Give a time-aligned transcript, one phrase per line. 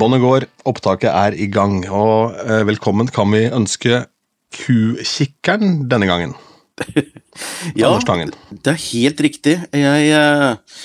[0.00, 4.06] Båndet går, opptaket er i gang, og eh, velkommen kan vi ønske
[4.56, 6.32] Kukikkeren denne gangen.
[7.76, 9.52] Ja, det er helt riktig.
[9.76, 10.78] Jeg eh,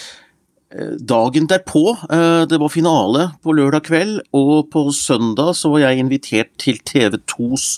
[1.00, 6.04] Dagen derpå, eh, det var finale på lørdag kveld, og på søndag så var jeg
[6.04, 7.70] invitert til TV2s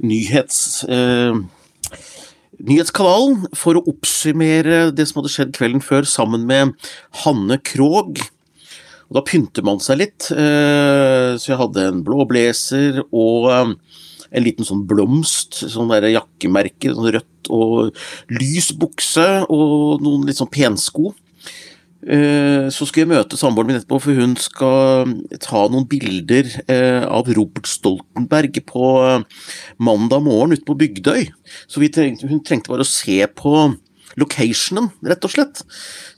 [0.00, 0.62] nyhets...
[0.88, 1.44] Eh,
[2.56, 6.72] Nyhetskanalen for å oppsummere det som hadde skjedd kvelden før, sammen med
[7.20, 8.22] Hanne Krogh.
[9.06, 13.70] Og da pynter man seg litt, eh, så jeg hadde en blå blazer og eh,
[14.36, 17.94] en liten sånn blomst, sånn der jakkemerke, sånn rødt og
[18.34, 21.14] lys bukse og noen litt sånn pensko.
[22.02, 26.50] Eh, Så skulle jeg møte samboeren min etterpå, for hun skal ta noen bilder
[27.06, 28.90] av Robert Stoltenberg på
[29.78, 31.30] mandag morgen ute på Bygdøy.
[31.70, 33.54] Så trengte, hun trengte bare å se på
[34.20, 35.62] locationen, rett og slett.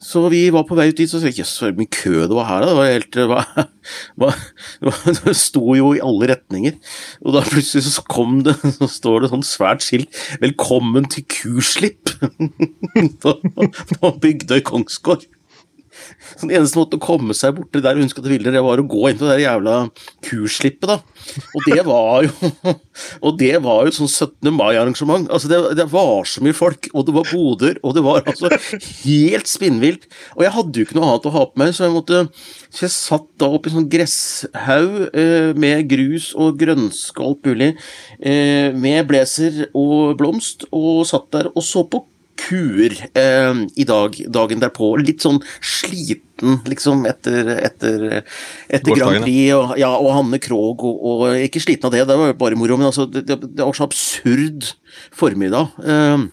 [0.03, 2.37] Så vi var på vei ut dit, så sa jeg jøss, så mye kø det
[2.37, 2.67] var her.
[2.69, 4.43] Det var helt det var,
[5.25, 6.77] det sto jo i alle retninger.
[7.25, 12.17] Og da plutselig så kom det, så står det sånn svært skilt 'Velkommen til kuslipp'
[13.23, 13.35] på,
[13.99, 15.27] på Bygdøy Kongsgård.
[16.35, 18.81] Så Den eneste måten å komme seg borti der hun skal til Vilder, det var
[18.81, 19.77] å gå inn på det jævla
[20.27, 20.99] kurslippet, da.
[21.55, 22.75] Og det var jo
[23.27, 24.51] Og det var jo sånn 17.
[24.55, 25.29] mai-arrangement.
[25.33, 28.51] Altså, det, det var så mye folk, og det var boder, og det var altså
[29.05, 30.09] helt spinnvilt.
[30.37, 32.25] Og jeg hadde jo ikke noe annet å ha på meg, så jeg måtte
[32.69, 37.71] Så jeg satt da oppi sånn gresshaug eh, med grus og grønske og alt mulig,
[38.21, 42.05] eh, med blazer og blomst, og satt der og så på
[42.39, 44.93] kuer eh, i dag, dagen derpå.
[45.03, 48.07] Litt sånn sliten, liksom, etter, etter,
[48.69, 50.87] etter Grand Prix og, ja, og Hanne Krogh.
[50.87, 53.77] Og, og ikke sliten av det, det var bare moro, men altså, det, det, var
[53.77, 54.73] så absurd
[55.17, 55.75] formiddag.
[55.85, 56.27] Eh,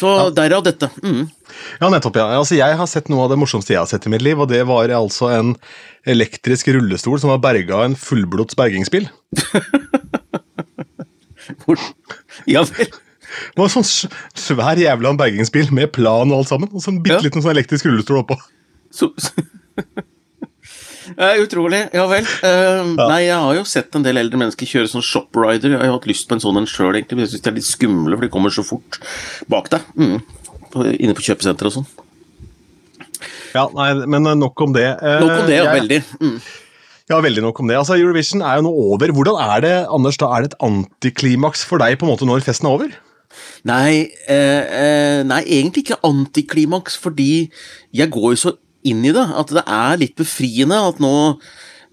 [0.00, 0.90] så derav dette.
[1.04, 1.28] Mm.
[1.80, 2.28] Ja, nettopp, ja.
[2.38, 4.50] Altså, jeg har sett noe av det morsomste jeg har sett i mitt liv, og
[4.52, 5.54] det var altså en
[6.08, 9.08] elektrisk rullestol som var berga en fullblods bergingsbil.
[12.48, 12.88] Ja vel.
[13.54, 17.22] Det var sånn svær jævla bergingsbil med plan og alt sammen, og så en bitte
[17.26, 18.38] liten sånn elektrisk rullestol oppå.
[18.94, 19.12] Så,
[21.18, 21.80] Eh, utrolig.
[21.96, 22.22] Ja vel.
[22.46, 25.72] Eh, Nei, jeg har jo sett en del eldre mennesker kjøre sånn shoprider.
[25.74, 27.56] Jeg har hatt lyst på en sånn en sjøl, egentlig, men jeg syns de er
[27.56, 29.00] litt skumle, for de kommer så fort
[29.50, 29.88] bak deg.
[29.98, 30.20] Mm.
[31.02, 31.88] Inne på kjøpesenter og sånn.
[33.56, 34.86] Ja, nei, men eh, nok om det.
[35.02, 35.64] Uh, Nok om det, ja.
[35.66, 36.00] jeg- Veldig.
[36.22, 36.38] Mm.
[37.10, 37.74] Ja, veldig nok om det.
[37.80, 39.10] Altså, Eurovision er jo nå over.
[39.10, 42.44] Hvordan er det, Anders, da er det et antiklimaks for deg på en måte når
[42.46, 42.92] festen er over?
[43.68, 47.50] Nei, eh, eh, nei, egentlig ikke antiklimaks, fordi
[47.94, 48.54] jeg går jo så
[48.88, 51.12] inn i det at det er litt befriende at nå,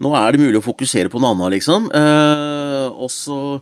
[0.04, 1.92] nå er det mulig å fokusere på noe annet, liksom.
[1.92, 3.60] Eh, og så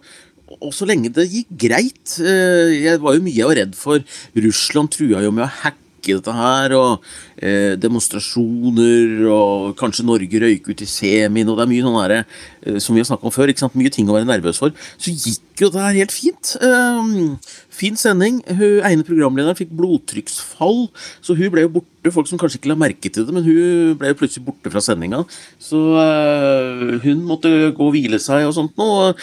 [0.62, 2.20] og så lenge det gikk greit.
[2.22, 4.04] Eh, jeg var jo mye redd for.
[4.38, 7.04] Russland trua jo med å hacke dette her, og
[7.42, 12.22] eh, demonstrasjoner, og kanskje Norge røyker ut i semien, og det er mye sånn herre
[12.22, 13.80] eh, som vi har snakket om før, ikke sant?
[13.80, 14.76] mye ting å være nervøs for.
[15.02, 16.54] Så gikk jo det her helt fint.
[16.62, 18.42] Eh, fin sending.
[18.46, 20.88] Hun ene programlederen fikk blodtrykksfall,
[21.24, 21.92] så hun ble jo borte.
[22.14, 24.84] Folk som kanskje ikke la merke til det, men hun ble jo plutselig borte fra
[24.84, 25.24] sendinga.
[25.58, 29.16] Så eh, hun måtte gå og hvile seg og sånt noe.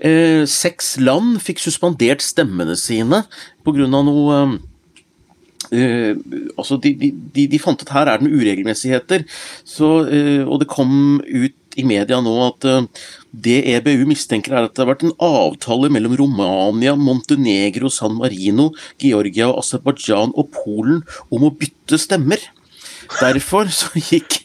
[0.00, 3.26] Eh, seks land fikk suspendert stemmene sine
[3.60, 4.69] av noe eh, Eh,
[5.70, 9.26] altså de, de, de, de fant at her er det noen uregelmessigheter,
[9.66, 12.86] så, eh, og det kom ut i media nå at eh,
[13.30, 18.70] det EBU mistenker er at det har vært en avtale mellom Romania, Montenegro, San Marino,
[19.02, 22.42] Georgia, og Aserbajdsjan og Polen om å bytte stemmer.
[23.18, 24.36] Derfor så gikk,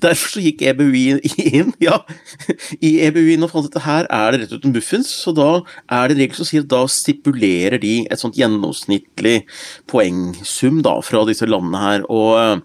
[0.00, 1.02] derfor så gikk EBUI
[1.44, 1.98] inn ja,
[2.80, 5.50] i EBU inn og fant at her er det rett og slett muffins, så da
[5.92, 9.42] er det en regel som sier at da stipulerer de et sånt gjennomsnittlig
[9.90, 12.08] poengsum da fra disse landene her.
[12.08, 12.64] og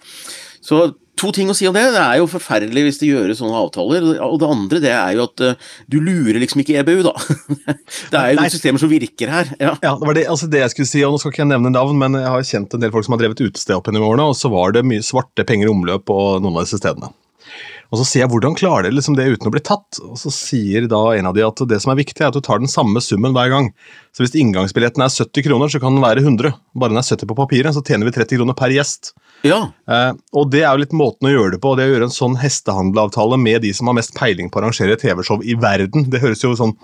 [0.64, 0.90] så
[1.20, 1.84] To ting å si om det.
[1.92, 4.06] Det er jo forferdelig hvis det gjøres sånne avtaler.
[4.24, 7.14] Og det andre det er jo at eh, du lurer liksom ikke EBU, da.
[8.12, 8.46] Det er jo Nei.
[8.46, 9.52] noen systemer som virker her.
[9.60, 9.74] Ja.
[9.84, 11.74] Ja, det var det, altså det jeg skulle si, og Nå skal ikke jeg nevne
[11.76, 14.30] navn, men jeg har kjent en del folk som har drevet utested opp gjennom årene,
[14.32, 17.12] og så var det mye svarte penger i omløp på noen av disse stedene.
[17.90, 19.98] Og Så sier jeg hvordan klarer dere liksom det uten å bli tatt?
[20.06, 22.44] Og Så sier da en av de at det som er viktig, er at du
[22.46, 23.72] tar den samme summen hver gang.
[24.14, 26.54] Så Hvis inngangsbilletten er 70 kroner, så kan den være 100.
[26.78, 29.16] Bare den er 70 på papiret, så tjener vi 30 kroner per gjest.
[29.46, 29.60] Ja.
[29.90, 31.76] Eh, og det er jo litt måten å gjøre det på.
[31.78, 34.98] Det å gjøre en sånn hestehandelavtale med de som har mest peiling på å arrangere
[35.00, 36.10] TV-show i verden.
[36.12, 36.76] Det høres jo sånn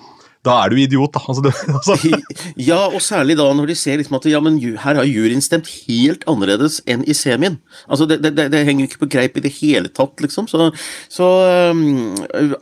[0.46, 1.22] Da er du idiot, da.
[1.26, 1.96] Altså, det, altså.
[2.70, 5.70] Ja, og særlig da når de ser liksom at ja, men her har juryen stemt
[5.88, 7.58] helt annerledes enn i semien.
[7.90, 10.50] Altså, det, det, det henger ikke på greip i det hele tatt, liksom.
[10.52, 10.70] Så,
[11.12, 11.30] så
[11.74, 12.14] um,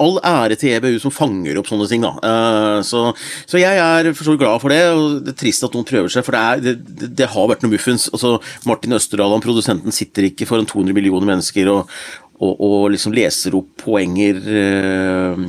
[0.02, 2.14] all ære til EBU som fanger opp sånne ting, da.
[2.24, 3.06] Uh, så,
[3.50, 6.14] så jeg er for så glad for det, og det er trist at noen prøver
[6.14, 6.78] seg, for det,
[7.12, 8.08] er, har vært noe muffens.
[8.14, 8.38] Altså,
[8.70, 11.90] Martin Østerdal, produsenten, sitter ikke foran 200 millioner mennesker og,
[12.40, 15.44] og, og liksom leser opp poenger eh,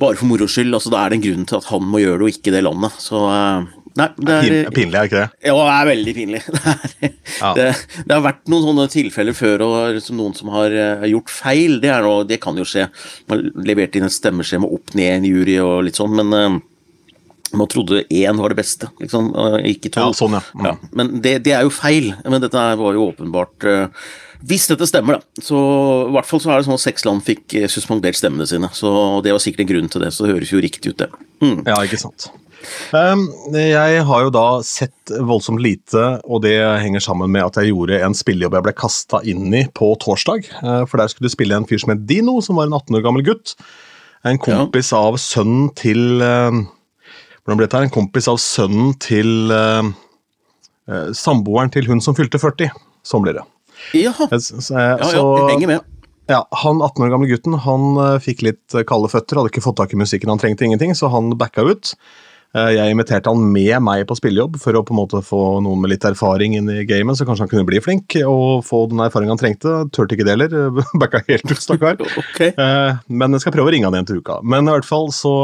[0.00, 0.74] bare for moro skyld.
[0.74, 2.62] Altså, da er det en grunn til at han må gjøre det, og ikke det
[2.66, 3.00] landet.
[3.02, 5.26] Så eh, Nei, det er Pin, pinlig, er ikke det?
[5.46, 6.40] Ja, det er veldig pinlig.
[6.50, 7.50] Det, er, Ja.
[7.54, 7.66] det,
[8.08, 11.76] det har vært noen sånne tilfeller før, og liksom noen som har eh, gjort feil.
[11.82, 12.88] Det, er noe, det kan jo skje.
[13.30, 16.56] Man leverte inn et stemmeskjema opp ned i en jury og litt sånn, men eh,
[17.54, 19.30] man trodde én var det beste, liksom,
[19.70, 20.08] ikke to.
[20.08, 20.42] Ja, sånn, ja.
[20.58, 20.66] Mm.
[20.66, 22.10] Ja, men det, det er jo feil.
[22.26, 23.68] Men dette var jo åpenbart
[24.44, 25.58] Hvis dette stemmer, da, så
[26.08, 28.68] i hvert fall så er det sånn at seks land fikk eh, suspendert stemmene sine.
[28.76, 28.88] Så
[29.24, 31.08] det var sikkert en grunn til det, så det høres jo riktig ut, det.
[31.40, 31.62] Mm.
[31.64, 32.28] Ja, ikke sant.
[32.94, 37.72] Um, jeg har jo da sett voldsomt lite, og det henger sammen med at jeg
[37.72, 40.48] gjorde en spillejobb jeg ble kasta inn i på torsdag.
[40.60, 43.00] Uh, for der skulle du spille en fyr som het Dino, som var en 18
[43.00, 43.56] år gammel gutt.
[44.24, 46.64] En kompis av sønnen til uh,
[47.44, 47.82] Hvordan ble dette?
[47.84, 49.84] En kompis av sønnen til uh,
[51.16, 52.72] samboeren til hun som fylte 40.
[53.04, 53.44] Sånn blir det.
[53.96, 54.28] Jaha.
[54.38, 55.80] Så, så, Ja, ja, jeg henger med.
[56.30, 59.64] ja, han 18 år gamle gutten han eh, fikk litt eh, kalde føtter, hadde ikke
[59.64, 61.94] fått tak i musikken, han trengte ingenting, så han backa ut.
[62.54, 65.80] Eh, Jeg inviterte han med meg på spillejobb for å på en måte få noen
[65.82, 69.02] med litt erfaring inn i gamet, så kanskje han kunne bli flink og få den
[69.02, 69.72] erfaringen han trengte.
[69.90, 70.70] Turte ikke det heller,
[71.02, 71.98] backa helt ut, stakkar.
[72.22, 72.52] okay.
[72.54, 74.38] Eh, Men jeg skal prøve å ringe han igjen til uka.
[74.46, 75.34] Men i hvert fall så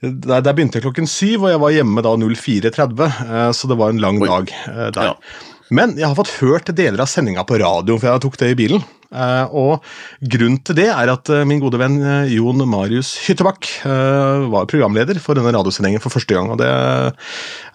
[0.00, 3.76] Der, der begynte jeg klokken syv, og jeg var hjemme da 04.30, eh, så det
[3.76, 4.28] var en lang Oi.
[4.30, 5.10] dag eh, der.
[5.10, 5.48] Ja.
[5.70, 8.58] Men jeg har fått hørt deler av sendinga på radio, for jeg tok det i
[8.58, 8.82] bilen.
[9.10, 9.86] Eh, og
[10.22, 15.18] grunnen til det er at eh, min gode venn eh, Jon Marius Hyttebakk var programleder
[15.22, 16.50] for denne radiosendingen for første gang.
[16.52, 17.10] Og det er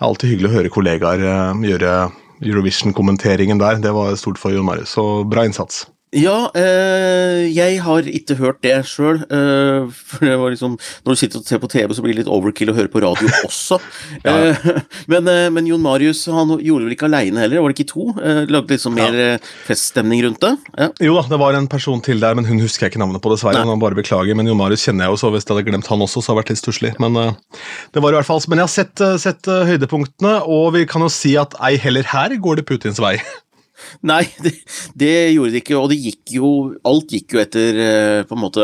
[0.03, 1.25] alltid hyggelig å høre kollegaer
[1.65, 1.97] gjøre
[2.43, 3.83] Eurovision-kommenteringen der.
[3.83, 5.85] Det var stort for Jon Marius, så bra innsats.
[6.15, 9.21] Ja, eh, jeg har ikke hørt det sjøl.
[9.27, 12.23] Eh, for det var liksom Når du sitter og ser på TV, så blir det
[12.23, 13.79] litt overkill å høre på radio også.
[14.23, 14.69] eh,
[15.11, 18.07] men, eh, men Jon Marius han gjorde vel ikke aleine heller, var det ikke to?
[18.15, 19.35] Eh, lagde liksom mer ja.
[19.67, 20.53] feststemning rundt det.
[20.77, 20.89] Ja.
[21.03, 23.31] Jo da, det var en person til der, men hun husker jeg ikke navnet på,
[23.33, 23.61] dessverre.
[23.61, 23.75] Nei.
[23.75, 26.05] Hun bare beklager, men Jon Marius kjenner jeg jo, så hvis jeg hadde glemt han
[26.05, 26.93] også, så hadde det vært litt stusslig.
[27.03, 27.61] Men eh,
[27.95, 30.85] det var i hvert fall Men jeg har sett, eh, sett eh, høydepunktene, og vi
[30.89, 33.17] kan jo si at ei heller her går det Putins vei.
[34.11, 34.53] Nei, det,
[34.97, 36.49] det gjorde det ikke, og det gikk jo
[36.87, 38.63] Alt gikk jo etter eh, på en måte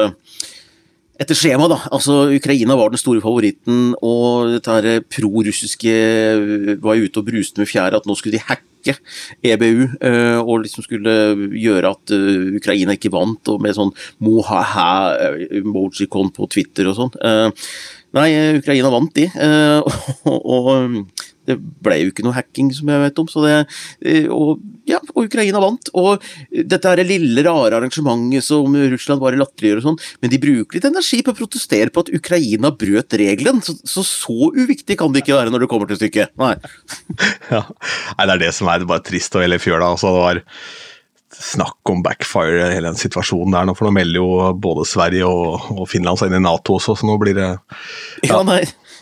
[1.21, 1.77] etter skjema, da.
[1.93, 7.61] Altså, Ukraina var den store favoritten, og dette her prorussiske eh, var ute og bruste
[7.61, 8.95] med fjæra at nå skulle de hacke
[9.45, 11.13] EBU, eh, og liksom skulle
[11.61, 13.93] gjøre at eh, Ukraina ikke vant, og med sånn
[14.25, 17.13] moha-emojicon på Twitter og sånn.
[17.21, 17.53] Eh,
[18.11, 19.99] Nei, eh, Ukraina vant de, eh,
[20.31, 20.65] og, og
[21.51, 23.55] det ble jo ikke noe hacking som jeg vet om, så det,
[24.07, 25.91] eh, og, ja, og Ukraina vant.
[25.99, 30.41] Og dette er det lille, rare arrangementet som Russland bare latterliggjør og sånn, men de
[30.41, 34.97] bruker litt energi på å protestere på at Ukraina brøt regelen, så så, så uviktig
[34.99, 36.35] kan det ikke være når det kommer til stykket.
[36.41, 36.55] Nei.
[37.51, 37.65] Ja.
[38.15, 39.89] Nei, det er det som er bare trist og hele fjøla.
[39.91, 40.39] Altså, det var
[41.35, 45.71] snakk om backfire, hele den situasjonen der nå, for nå melder jo både Sverige og,
[45.73, 47.49] og Finland seg inn i Nato også, så nå blir det
[48.27, 48.61] Ja, nei.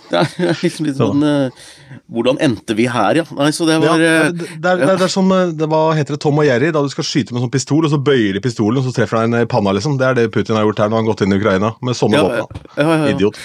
[0.09, 1.65] Det er liksom litt sånn eh,
[2.09, 3.25] Hvordan endte vi her, ja?
[3.37, 5.67] Nei, så det ja, var det, eh, det, det, er, det er som eh, det
[5.69, 7.99] var, heter det Tom og Jerry, da du skal skyte med sånn pistol, og så
[8.01, 9.97] bøyer de pistolen, og så treffer han en i panna, liksom.
[9.99, 11.97] Det er det Putin har gjort her når han har gått inn i Ukraina, med
[11.99, 12.65] sånne Ja, våpen.
[12.75, 13.13] ja, ja, ja.
[13.13, 13.39] Idiot.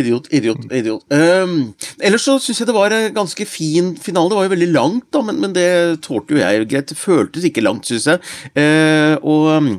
[0.00, 1.04] Idiot, idiot, idiot.
[1.08, 1.56] Um,
[2.00, 4.32] ellers så syns jeg det var en ganske fin finale.
[4.32, 5.68] Det var jo veldig langt, da, men, men det
[6.06, 6.92] tålte jo jeg greit.
[6.92, 8.24] Det føltes ikke langt, syns jeg.
[8.56, 9.74] Uh, og um,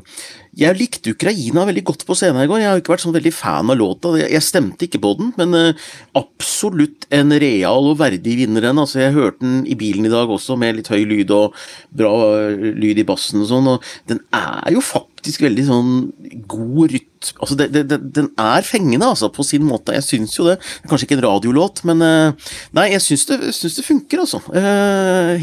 [0.51, 2.60] jeg likte Ukraina veldig godt på scenen i går.
[2.60, 4.12] Jeg har ikke vært sånn veldig fan av låta.
[4.20, 5.86] Jeg, stemte ikke på den, men eh,
[6.20, 8.81] absolutt en real og verdig vinner den.
[8.81, 11.55] Altså, jeg hørte den i bilen i dag også, med litt høy lyd og
[11.96, 15.96] bra eh, lyd i bassen og sånn, og den er jo faktisk veldig sånn
[16.51, 19.93] god rytme Altså, det, det, den er fengende, altså, på sin måte.
[19.93, 20.55] Jeg syns jo det.
[20.81, 24.41] Det Kanskje ikke en radiolåt, men eh, Nei, jeg syns det, syns det funker, altså.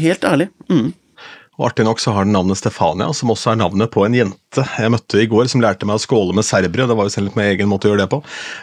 [0.03, 0.49] Helt ærlig.
[0.67, 0.89] Mm.
[1.59, 4.63] Og Artig nok så har den navnet Stefania, som også er navnet på en jente
[4.79, 6.87] jeg møtte i går, som lærte meg å skåle med serbere.
[6.89, 8.21] Det var jo selv litt med egen måte å gjøre det på.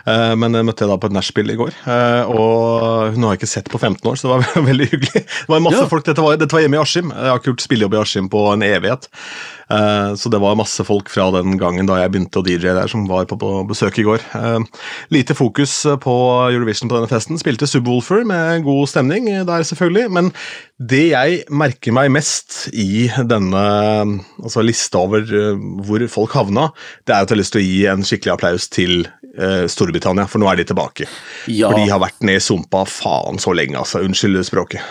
[0.09, 3.37] Eh, Men jeg møtte jeg da på et nachspiel i går, eh, og hun har
[3.37, 5.23] jeg ikke sett på 15 år, så det var veldig hyggelig.
[5.29, 5.91] Det var masse Ja.
[5.93, 7.13] folk, dette var, dette var hjemme i Askim.
[7.15, 9.07] Jeg har ikke gjort spillejobb i Askim på en evighet.
[9.71, 12.87] Eh, Så det var masse folk fra den gangen da jeg begynte å DJ der,
[12.91, 14.23] som var på, besøk i går.
[14.39, 16.15] Eh, Lite fokus på
[16.53, 17.39] Eurovision på denne festen.
[17.41, 20.11] Spilte Subwoolfer med god stemning der, selvfølgelig.
[20.15, 20.31] Men
[20.79, 23.65] det jeg merker meg mest i denne
[24.43, 26.69] altså lista over eh, hvor folk havna,
[27.07, 29.09] det er at jeg har lyst til å gi en skikkelig applaus til
[29.39, 31.09] eh, Storbritannia, for nå er de tilbake.
[31.51, 31.71] Ja.
[31.73, 34.05] For de har vært ned i sumpa faen så lenge, altså.
[34.07, 34.85] Unnskyld språket.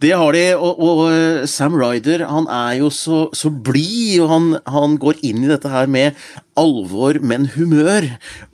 [0.00, 4.30] Det har de, og, og eh, Sam Ryder han er jo så, så blid, og
[4.32, 6.16] han, han, går inn i dette her med
[6.60, 8.06] alvor, men humør.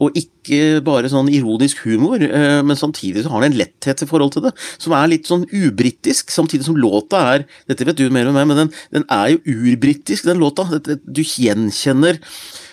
[0.03, 4.11] Og ikke bare sånn ironisk humor, eh, men samtidig så har han en letthet i
[4.11, 8.11] forhold til det, som er litt sånn ubritisk, samtidig som låta er Dette vet du
[8.15, 10.67] mer om meg, men den, den er jo urbritisk, den låta.
[10.83, 12.19] Du gjenkjenner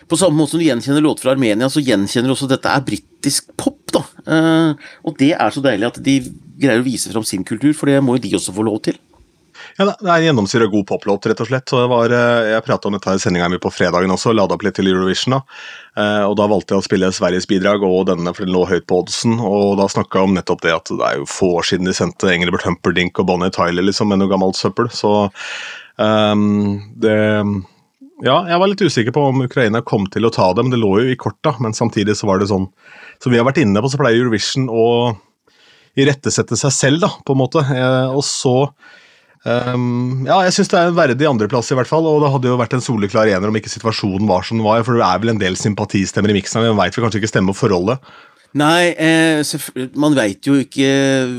[0.09, 2.73] på samme måte som du gjenkjenner låter fra Armenia, så gjenkjenner du også at dette
[2.73, 3.79] er britisk pop.
[3.93, 4.01] da.
[4.25, 6.17] Uh, og det er så deilig at de
[6.63, 8.99] greier å vise fram sin kultur, for det må jo de også få lov til.
[9.77, 11.69] Ja, Det er en gjennomsyra god poplåt, rett og slett.
[11.69, 14.63] Så var, eh, jeg prata om dette i sendinga mi på fredagen også, lada opp
[14.63, 15.37] litt til Eurovision.
[15.37, 15.41] da.
[15.97, 18.85] Eh, og Da valgte jeg å spille Sveriges bidrag og denne, for den lå høyt
[18.85, 19.39] på oddsen.
[19.39, 21.93] Og da snakka jeg om nettopp det at det er jo få år siden de
[21.93, 24.89] sendte Engelbert Humperdinck og Bonnie Tyler liksom, med noe gammelt søppel.
[24.89, 25.29] Så
[25.97, 27.63] um, det
[28.23, 30.79] ja, jeg var litt usikker på om Ukraina kom til å ta det, men det
[30.79, 31.55] lå jo i korta.
[31.59, 32.69] Men samtidig så var det sånn
[33.19, 35.15] Som vi har vært inne på, så pleier Eurovision å
[35.99, 37.63] irettesette seg selv, da, på en måte.
[37.63, 38.55] Eh, og så
[39.45, 42.07] um, Ja, jeg syns det er en verdig andreplass, i hvert fall.
[42.09, 44.85] Og det hadde jo vært en soleklar ener om ikke situasjonen var som den var.
[44.87, 47.57] For det er vel en del sympatistemmer i miksen, men veit vel kanskje ikke stemme
[47.57, 48.01] forholdet.
[48.59, 49.41] Nei, eh,
[49.97, 50.89] man veit jo ikke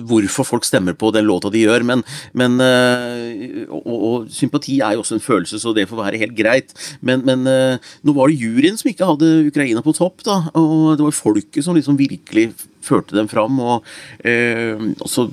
[0.09, 2.02] hvorfor folk stemmer på den låta de gjør, men,
[2.35, 6.37] men eh, og, og, sympati er jo også en følelse, så det får være helt
[6.38, 6.75] greit.
[7.00, 10.97] Men, men eh, nå var det juryen som ikke hadde Ukraina på topp, da, og
[10.99, 12.50] det var folket som liksom virkelig
[12.85, 13.62] førte dem fram.
[13.62, 13.87] og,
[14.26, 15.30] eh, og så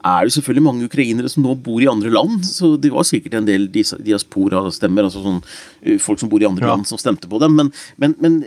[0.00, 3.36] er det selvfølgelig mange ukrainere som nå bor i andre land, så det var sikkert
[3.36, 5.40] en del diaspora-stemmer, altså sånn,
[5.84, 6.74] eh, folk som bor i andre ja.
[6.74, 8.40] land som stemte på dem, men, men, men,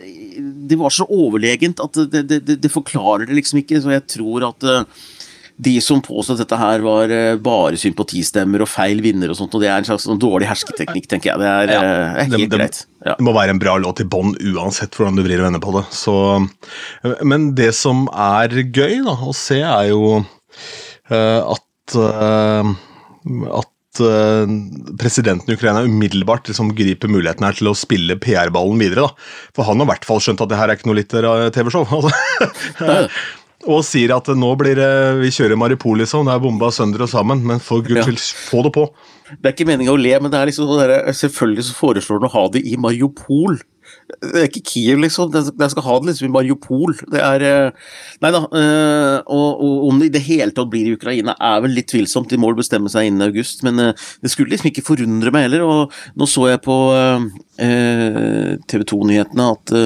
[0.70, 4.06] det var så overlegent at det, det, det, det, forklarer det liksom ikke, så jeg
[4.16, 5.04] tror at uh,
[5.64, 9.54] de som påstod at dette her var uh, bare sympatistemmer og feil vinner og sånt,
[9.54, 11.44] og det er en slags sånn dårlig hersketeknikk, tenker jeg.
[11.44, 12.84] Det er, ja, uh, er helt greit.
[13.04, 13.18] Ja.
[13.18, 15.76] Det må være en bra låt i bånn uansett hvordan du vrir og vender på
[15.78, 15.86] det.
[15.96, 16.16] Så,
[17.22, 20.24] men det som er gøy da, å se, er jo
[21.12, 22.74] uh, at, uh,
[23.52, 23.73] at eh,
[25.00, 29.08] presidenten i Ukraina umiddelbart liksom griper muligheten her til å spille PR-ballen videre.
[29.08, 29.30] Da.
[29.56, 31.88] For han har i hvert fall skjønt at det her er ikke noe litt TV-show.
[32.84, 33.10] Altså.
[33.70, 34.88] og sier at nå blir det,
[35.22, 36.28] vi kjører Maripol, liksom.
[36.28, 37.44] Det er bomba sønder og sammen.
[37.48, 38.06] Men for gud ja.
[38.50, 38.88] få det på.
[39.32, 42.28] Det er ikke meninga å le, men det er liksom sånn selvfølgelig så foreslår han
[42.28, 43.62] å ha det i Mariupol.
[44.14, 45.32] Det er ikke Kiev, liksom.
[45.34, 46.96] Jeg skal ha det liksom i Mariupol.
[47.12, 47.92] Det er eh,
[48.24, 48.42] Nei da.
[48.60, 51.90] Eh, og, og, om det i det hele tatt blir i Ukraina, er vel litt
[51.92, 52.30] tvilsomt.
[52.32, 53.64] De må vel bestemme seg innen august.
[53.68, 55.66] Men eh, det skulle liksom ikke forundre meg heller.
[55.68, 56.78] Og nå så jeg på
[57.58, 59.78] TV 2-nyhetene at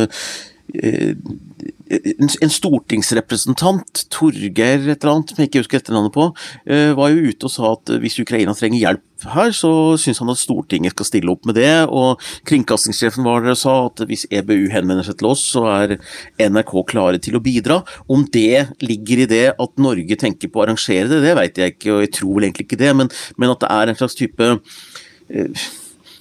[1.89, 6.27] en stortingsrepresentant, Torgeir et eller annet, som jeg ikke husker etternavnet på,
[6.67, 10.29] eh, var jo ute og sa at hvis Ukraina trenger hjelp her, så syns han
[10.29, 11.87] at Stortinget skal stille opp med det.
[11.89, 15.97] Og kringkastingssjefen var der og sa at hvis EBU henvender seg til oss, så er
[16.37, 17.81] NRK klare til å bidra.
[18.11, 21.77] Om det ligger i det at Norge tenker på å arrangere det, det veit jeg
[21.77, 24.17] ikke, og jeg tror vel egentlig ikke det, men, men at det er en slags
[24.19, 25.67] type eh,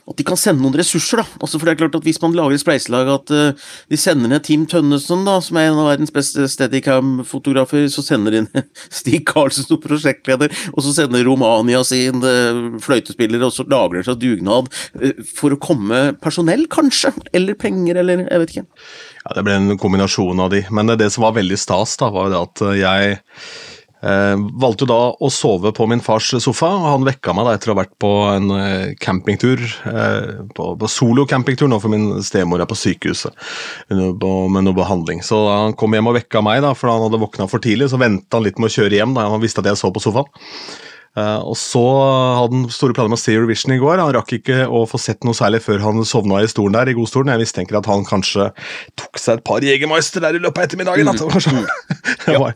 [0.07, 1.21] at de kan sende noen ressurser.
[1.21, 1.27] da.
[1.43, 4.31] Altså for det er klart at Hvis man lager et spleiselag at uh, de sender
[4.31, 8.51] ned Team Tønnesen, da, som er en av verdens beste Steadicam-fotografer, så sender de inn
[9.01, 14.07] Stig Karlsen som prosjektleder, og så sender Romania sin uh, fløytespiller, og så lager de
[14.07, 17.13] seg dugnad uh, for å komme personell, kanskje?
[17.35, 18.67] Eller penger, eller jeg vet ikke.
[19.25, 22.31] Ja, Det ble en kombinasjon av de, men det som var veldig stas, da, var
[22.31, 23.19] det at jeg
[24.61, 27.73] valgte jo da å sove på min fars sofa, og han vekka meg da etter
[27.73, 29.63] å ha vært på en eh, campingtur.
[29.91, 33.35] Eh, på, på solo-campingtur nå, for min stemor er på sykehuset
[33.91, 35.23] med noe behandling.
[35.27, 37.91] Så han kom hjem og vekka meg, da, for han hadde våkna for tidlig.
[37.93, 40.03] Så venta han litt med å kjøre hjem da han visste at jeg så på
[40.05, 40.31] sofaen.
[41.17, 44.03] Uh, og så hadde han store planer med å se Eurovision i går.
[44.03, 46.97] Han rakk ikke å få sett noe særlig før han sovna i stolen der, i
[46.99, 47.33] godstolen.
[47.33, 48.51] Jeg mistenker at han kanskje
[49.01, 51.09] tok seg et par Jegermeister der i løpet av ettermiddagen.
[51.09, 51.65] Mm.
[52.37, 52.53] ja.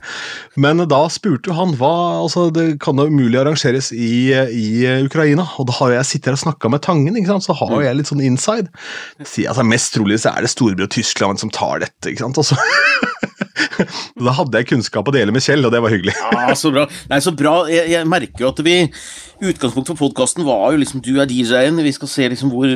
[0.61, 5.49] Men da spurte han hva altså, Det kan da umulig arrangeres i, i, Ukraina.
[5.57, 8.12] Og da har jeg sittet her og snakka med Tangen, så har jo jeg litt
[8.12, 8.69] sånn inside.
[9.23, 12.12] Så, altså, mest trolig så er det storebror Tyskland som tar dette.
[12.12, 12.40] ikke sant?
[12.40, 12.61] Og så
[14.26, 16.14] da hadde jeg kunnskap å dele med Kjell, og det var hyggelig.
[16.19, 16.87] ja, Så bra.
[17.11, 17.55] Nei, så bra.
[17.71, 18.76] Jeg, jeg merker jo at vi
[19.40, 22.68] Utgangspunktet for podkasten var jo liksom du er DJ-en, vi skal se liksom hvor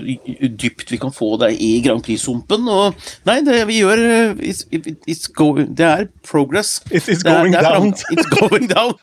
[0.63, 2.65] dypt vi kan få deg i Grand Prix-sumpen.
[2.73, 2.95] Og
[3.29, 4.01] nei, det vi gjør
[4.41, 4.65] it's,
[5.05, 6.79] it's go, Det er progress.
[6.91, 7.93] It, it's going det er, det er down.
[8.15, 8.95] It's going down.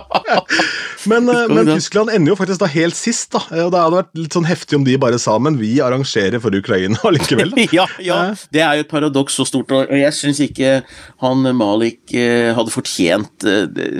[1.10, 3.42] men, going men Tyskland ender jo faktisk da helt sist, da.
[3.64, 6.54] Og det hadde vært litt sånn heftig om de bare sa men vi arrangerer for
[6.54, 7.54] Ukraina likevel.
[7.78, 8.46] ja, ja, eh.
[8.54, 10.76] det er jo et paradoks så stort, og jeg syns ikke
[11.24, 13.48] han Malik eh, hadde fortjent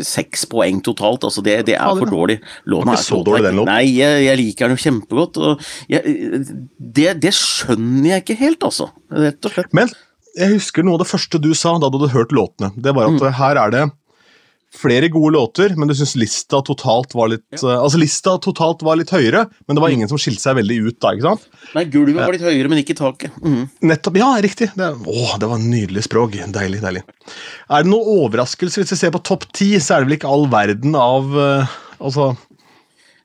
[0.06, 1.26] seks poeng totalt.
[1.26, 2.40] altså Det, det er for dårlig.
[2.68, 3.72] Låten er så dårlig, den låten.
[3.72, 5.40] Nei, jeg, jeg, liker den jo kjempegodt.
[5.90, 6.44] jeg,
[6.98, 8.90] det, det, skjønner jeg ikke helt, altså.
[9.14, 9.72] Rett og slett.
[9.76, 9.92] Men
[10.36, 12.72] jeg husker noe av det første du sa da du hadde hørt låtene.
[12.76, 13.32] Det var at mm.
[13.40, 13.86] her er det
[14.70, 19.00] flere gode låter, men du syns lista totalt var litt uh, Altså, lista totalt var
[19.00, 21.48] litt høyere, men det var ingen som skilte seg veldig ut da, ikke sant?
[21.74, 23.34] Nei, gulvet var litt høyere, men ikke taket.
[23.42, 23.64] Mm.
[23.90, 24.20] Nettopp.
[24.20, 24.70] Ja, riktig.
[24.78, 26.38] Det, å, det var nydelig språk.
[26.54, 27.02] Deilig, deilig.
[27.66, 30.30] Er det noen overraskelse hvis vi ser på topp ti, så er det vel ikke
[30.30, 32.30] all verden av uh, Altså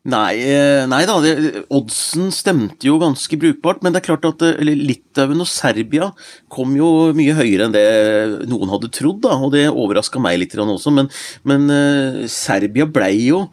[0.06, 0.38] Nei,
[0.86, 5.50] nei da, det, oddsen stemte jo ganske brukbart, men det er klart at Litauen og
[5.50, 6.12] Serbia
[6.54, 7.86] kom jo mye høyere enn det
[8.52, 11.10] noen hadde trodd, da, og det overraska meg litt også, men,
[11.50, 13.48] men uh, Serbia blei jo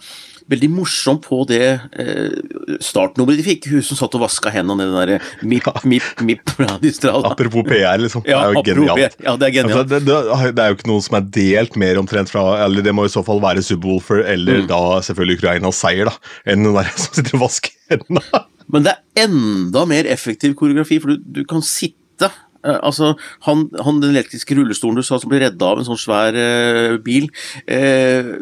[0.53, 1.65] veldig morsom på det
[1.99, 2.37] eh,
[2.83, 3.69] startnummeret de fikk.
[3.73, 5.19] Hun som satt og vaska hendene i den derre
[5.49, 6.55] mip, mip, mip.
[6.61, 8.25] Apropos PR, liksom.
[8.29, 9.19] Ja, det er jo genialt.
[9.23, 9.81] Ja, det er genialt.
[9.83, 12.85] Altså, det, det, det, er jo ikke noe som er delt mer omtrent fra Eller
[12.85, 14.71] det må i så fall være Subwoolfer eller mm.
[14.71, 18.45] da selvfølgelig Ukrainas seier, da, enn den der som sitter og vasker hendene.
[18.73, 22.31] Men det er enda mer effektiv koreografi, for du, du kan sitte
[22.63, 23.13] altså,
[23.47, 26.97] han, han, Den elektriske rullestolen du sa som ble redda av en sånn svær eh,
[27.03, 27.29] bil
[27.67, 28.33] eh,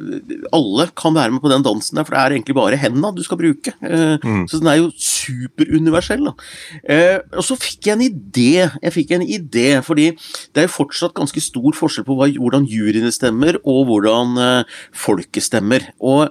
[0.56, 3.22] Alle kan være med på den dansen der, for det er egentlig bare hendene du
[3.24, 3.72] skal bruke.
[3.80, 4.44] Mm.
[4.48, 6.28] Så den er jo superuniversell.
[6.30, 8.52] og så fikk jeg en idé.
[8.82, 10.10] Jeg fikk en idé, fordi
[10.54, 14.36] det er jo fortsatt ganske stor forskjell på hva, hvordan juryene stemmer, og hvordan
[14.96, 15.88] folket stemmer.
[15.98, 16.30] Og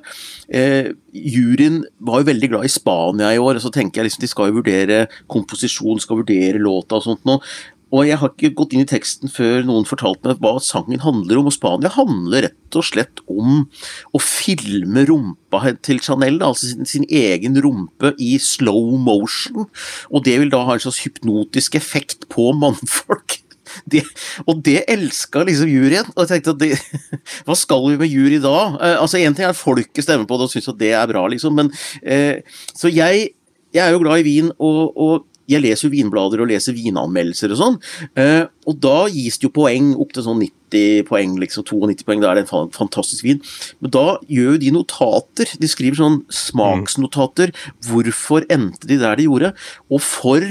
[1.13, 4.31] juryen var jo veldig glad i Spania i år, og så tenker jeg liksom de
[4.31, 7.43] skal jo vurdere komposisjon, skal vurdere låta og sånt noe.
[7.89, 11.41] Og jeg har ikke gått inn i teksten før noen fortalte meg hva sangen handler
[11.41, 11.49] om.
[11.49, 13.65] Og Spania handler rett og slett om
[14.13, 19.65] å filme rumpa til Chanel, altså sin, sin, egen rumpe i slow motion.
[20.13, 23.39] Og det vil da ha en slags hypnotisk effekt på mannfolk.
[23.85, 24.01] Det,
[24.49, 26.07] og det elska liksom juryen.
[26.15, 27.09] Og jeg tenkte at det,
[27.45, 28.55] hva skal vi med jury da?
[28.75, 31.05] Eh, altså Én ting er at folket stemmer på det og syns at det er
[31.11, 31.69] bra, liksom, men
[32.01, 32.41] eh,
[32.73, 33.29] Så jeg,
[33.69, 37.55] jeg er jo glad i vin, og, og jeg leser jo vinblader og leser vinanmeldelser
[37.55, 37.77] og sånn,
[38.19, 41.65] eh, og da gis det jo poeng opp til sånn 90 poeng, liksom.
[41.65, 43.41] 92 poeng, da er det en fantastisk vin.
[43.81, 47.53] Men da gjør jo de notater, de skriver sånn smaksnotater,
[47.89, 49.53] hvorfor endte de der de gjorde,
[49.89, 50.45] og for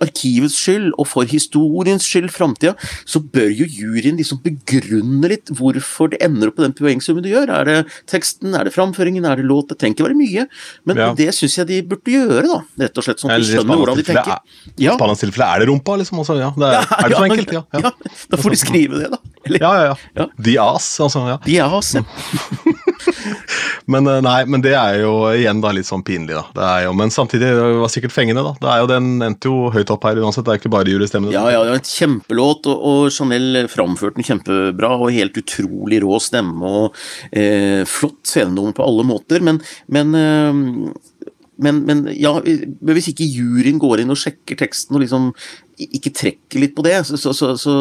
[0.00, 2.74] arkivets skyld og for historiens skyld framtida,
[3.08, 7.30] så bør jo juryen liksom begrunne litt hvorfor det ender opp på den poengsummen du
[7.32, 7.52] gjør.
[7.52, 7.76] Er det
[8.10, 9.68] teksten, er det framføringen, er det låt?
[9.72, 10.46] Det trenger ikke være mye,
[10.88, 11.10] men ja.
[11.18, 12.60] det syns jeg de burde gjøre, da.
[12.84, 14.40] Rett og slett, sånn at de skjønner hvordan de tenker.
[14.74, 14.96] I ja.
[15.24, 16.22] Tilfelle er det rumpa, liksom.
[16.24, 16.50] Også, ja.
[16.56, 17.54] Det er, ja, er det så enkelt?
[17.54, 17.92] Ja, ja.
[18.32, 19.20] Da får de skrive det, da.
[19.44, 19.60] Eller?
[19.60, 20.64] Ja, ja, ja.
[20.64, 21.26] ass, altså.
[21.44, 21.68] Ja.
[21.68, 22.04] ass, ja.
[23.92, 26.44] men eh, nei, men det er jo igjen da litt sånn pinlig, da.
[26.56, 28.54] Det er jo, men samtidig det var sikkert fengende, da.
[28.60, 31.34] Det er jo, Den endte jo høyt opp her uansett, det er ikke bare jurystemmene.
[31.34, 36.02] Ja, ja, det var en kjempelåt, og, og Chanel framførte den kjempebra, og helt utrolig
[36.04, 40.62] rå stemme, og eh, flott scenenummer på alle måter, men, men eh,
[41.56, 45.28] men, men, ja, hvis ikke juryen går inn og sjekker teksten og liksom
[45.78, 47.74] ikke trekker litt på det, så, så, så,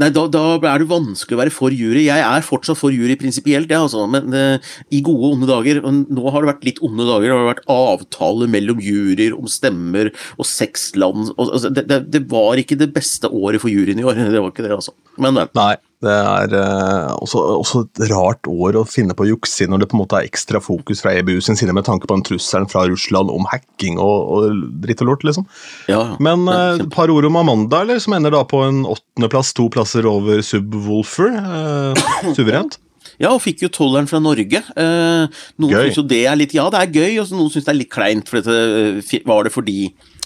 [0.00, 2.06] Nei, da, da, er det vanskelig å være for jury.
[2.06, 5.80] Jeg er fortsatt for jury prinsipielt, ja, altså, men uh, i gode onde dager.
[5.84, 7.28] Og nå har det vært litt onde dager.
[7.30, 11.32] Det har vært avtaler mellom juryer om stemmer og seks land.
[11.36, 14.22] Og, altså, det, det, det, var ikke det beste året for juryen i år.
[14.34, 14.94] Det var ikke det, altså.
[15.20, 15.50] Men, men.
[15.54, 15.74] Nei.
[16.04, 19.90] Det er uh, også, også, et rart år å finne på juks i når det
[19.90, 22.68] på en måte er ekstra fokus fra EBU sin side med tanke på den trusselen
[22.70, 25.48] fra Russland om hacking og, og dritt og lort, liksom.
[25.90, 29.54] Ja, Men uh, et par ord om Amanda, eller, som ender da på en åttendeplass,
[29.56, 31.38] to plasser over Subwoolfer.
[31.40, 32.78] Uh, suverent.
[33.20, 34.58] Ja, og fikk jo tolleren fra Norge.
[34.58, 37.74] Eh, noen syns jo det er litt Ja, det er gøy, og noen syns det
[37.74, 39.78] er litt kleint, for dette var det fordi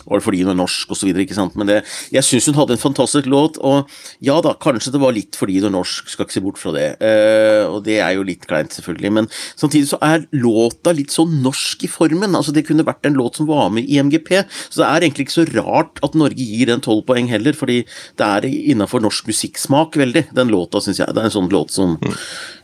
[0.07, 1.11] var det fordi hun er norsk osv.
[1.59, 1.79] Men det,
[2.15, 3.91] jeg syns hun hadde en fantastisk låt, og
[4.25, 6.75] ja da, kanskje det var litt fordi hun er norsk, skal ikke se bort fra
[6.77, 6.89] det.
[7.03, 11.39] Uh, og det er jo litt kleint, selvfølgelig, men samtidig så er låta litt sånn
[11.45, 12.37] norsk i formen.
[12.39, 14.35] altså Det kunne vært en låt som var med i MGP,
[14.69, 17.83] så det er egentlig ikke så rart at Norge gir den tolv poeng heller, fordi
[18.19, 21.15] det er innafor norsk musikksmak veldig, den låta, syns jeg.
[21.15, 22.19] Det er en sånn låt som mm.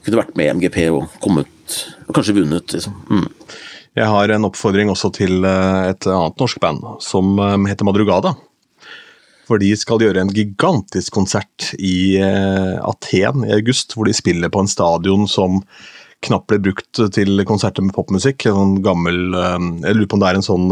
[0.07, 2.99] kunne vært med i MGP og kommet, og kanskje vunnet, liksom.
[3.11, 3.31] Mm.
[3.95, 8.35] Jeg har en oppfordring også til eh, et annet norsk band som eh, heter Madrugada.
[9.47, 14.51] For de skal gjøre en gigantisk konsert i eh, Aten i august, hvor de spiller
[14.51, 15.61] på en stadion som
[16.25, 18.49] knapt ble brukt til konserter med popmusikk.
[18.49, 20.71] En sånn gammel Jeg lurer på om det er en sånn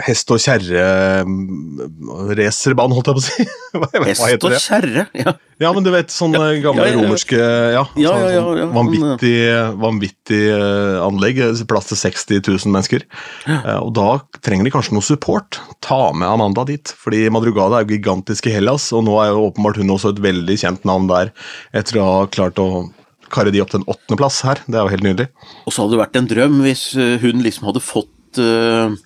[0.00, 3.44] hest og kjerre-racerbane, holdt jeg på å si.
[3.76, 5.34] hva, hest og kjerre, ja.
[5.58, 9.32] Ja, men du vet, sånne gamle ja, ja, romerske ja, ja, sånn, vanvittig,
[9.82, 11.42] vanvittig uh, anlegg.
[11.68, 13.02] Plass til 60 000 mennesker.
[13.44, 15.58] Uh, og da trenger de kanskje noe support.
[15.84, 16.86] Ta med Amanda dit.
[16.96, 20.24] fordi Madrugada er jo gigantisk i Hellas, og nå er jo åpenbart hun også et
[20.24, 21.26] veldig kjent navn der,
[21.76, 22.68] etter å ha klart å
[23.34, 24.56] karre de opp til en åttendeplass her.
[24.64, 25.28] Det er jo helt nydelig.
[25.66, 28.96] Og så hadde det vært en drøm hvis eh, hun liksom hadde fått uh eh,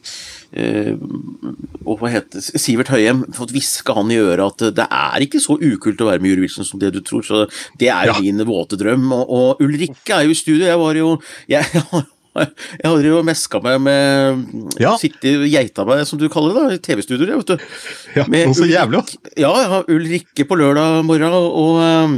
[0.53, 5.57] og hva heter Sivert Høyem fått hviske han i øret at det er ikke så
[5.59, 7.23] ukult å være med i Eurovision som det du tror.
[7.25, 7.45] Så
[7.81, 8.21] det er jo Ja.
[8.21, 9.07] min våte drøm.
[9.17, 10.67] Og, og Ulrikke er jo i studio.
[10.67, 11.15] Jeg var jo
[11.49, 11.65] jeg,
[12.33, 14.95] jeg hadde jo meska meg med Ja.
[15.01, 17.67] Sitte geita meg, som du kaller det, da, i TV-studioer, vet du.
[18.17, 19.13] Ja, Med så Ulrik- jævlig òg.
[19.43, 22.15] Ja, har Ulrikke på lørdag morgen og um,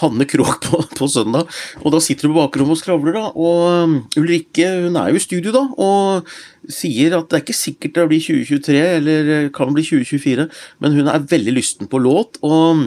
[0.00, 1.50] Hanne Krogh på, på søndag.
[1.82, 3.26] Og da sitter du på bakrommet og skravler, da.
[3.36, 6.32] Og um, Ulrikke hun er jo i studio da, og
[6.72, 10.48] sier at det er ikke sikkert det blir 2023, eller eh, kan bli 2024,
[10.84, 12.86] men hun er veldig lysten på låt, og,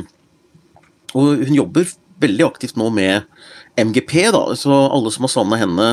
[1.13, 1.89] og hun jobber
[2.23, 3.25] veldig aktivt nå med
[3.79, 5.89] MGP, da, så alle som har savna henne,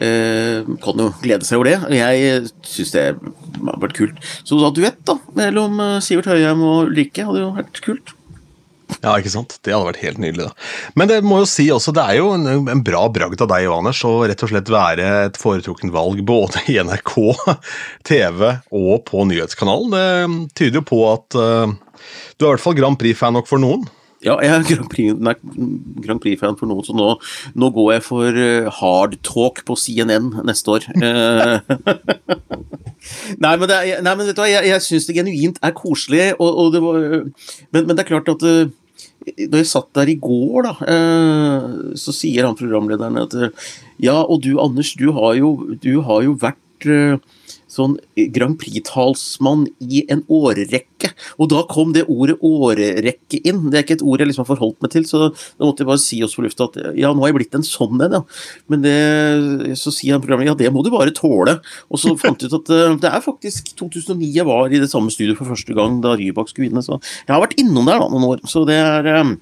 [0.00, 1.78] eh, kan jo glede seg over det.
[1.98, 4.22] Jeg syns det har vært kult.
[4.44, 8.14] Så da duett da, mellom eh, Sivert Høyheim og Ulrikke hadde jo vært kult.
[9.02, 9.58] Ja, ikke sant?
[9.62, 10.48] Det hadde vært helt nydelig.
[10.48, 10.68] da.
[10.98, 13.68] Men det må jo si også, det er jo en, en bra bragd av deg,
[13.70, 17.14] Anders, å rett og slett være et foretrukken valg både i NRK,
[18.08, 19.94] TV og på nyhetskanalen.
[19.94, 21.76] Det tyder jo på at uh,
[22.38, 23.86] du er i hvert fall Grand Prix-fan nok for noen.
[24.24, 27.12] Ja, jeg er Grand Prix-fan Prix-fan for noen, så nå,
[27.54, 30.88] nå går jeg for eh, hard talk på CNN neste år.
[32.98, 35.72] Eh, nei, men, det nei, men vet du hva, jeg, jeg syns det genuint er
[35.76, 36.96] koselig, og, og det var,
[37.72, 38.72] men, men det er klart at eh,
[39.48, 41.68] da jeg satt der i går, da, eh,
[42.00, 43.68] så sier han programlederen at eh,
[44.02, 45.52] Ja, og du Anders, du har jo,
[45.82, 47.18] du har jo vært eh,
[47.78, 47.96] sånn
[48.34, 51.12] Grand Prix-talsmann i en årrekke.
[51.38, 53.68] Og da kom det ordet årrekke inn.
[53.70, 55.30] Det er ikke et ord jeg liksom har forholdt meg til, så da
[55.64, 58.02] måtte jeg bare si oss på lufta at ja, nå har jeg blitt en sånn
[58.04, 58.22] en, ja.
[58.72, 58.96] Men det,
[59.80, 61.58] så sier han programmet ja, det må du bare tåle.
[61.88, 64.90] Og så fant jeg ut at eh, det er faktisk 2009 jeg var i det
[64.90, 68.02] samme studioet for første gang da Rybak skulle vinne, så jeg har vært innom der
[68.02, 68.42] da noen år.
[68.50, 69.36] Så det er eh,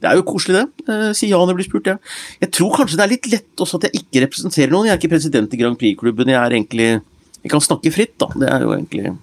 [0.00, 0.88] det er jo koselig, det.
[0.92, 1.96] Eh, sier ja når jeg blir spurt, ja.
[2.42, 4.88] Jeg tror kanskje det er litt lett også at jeg ikke representerer noen.
[4.88, 6.32] Jeg er ikke president i Grand Prix-klubben.
[6.32, 6.90] Jeg er egentlig
[7.44, 8.28] Jeg kan snakke fritt, da.
[8.36, 9.14] Det er jo egentlig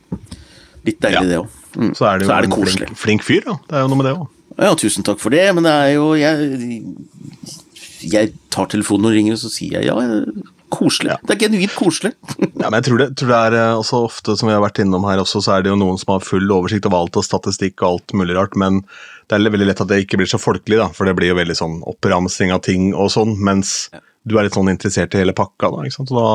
[0.88, 1.22] litt deilig, Ja.
[1.28, 1.48] det òg.
[1.78, 1.94] Mm.
[1.94, 3.58] Så er det jo en flink, flink fyr, da.
[3.68, 4.28] Det er jo noe med det òg.
[4.58, 6.82] Ja, tusen takk for det, men det er jo Jeg,
[8.02, 9.98] jeg tar telefonen og ringer, og så sier jeg ja.
[10.74, 11.16] Koselig.
[11.24, 12.12] Det er genuint koselig.
[12.58, 14.82] Ja, men jeg tror det, tror det er eh, også ofte, som vi har vært
[14.84, 17.24] innom her også, så er det jo noen som har full oversikt over alt og
[17.24, 18.82] statistikk og alt mulig rart, men
[19.30, 21.38] det er veldig lett at det ikke blir så folkelig, da, for det blir jo
[21.38, 23.88] veldig sånn oppramsing av ting og sånn, mens
[24.28, 25.86] du er litt sånn interessert i hele pakka, da?
[25.88, 26.26] Og, da,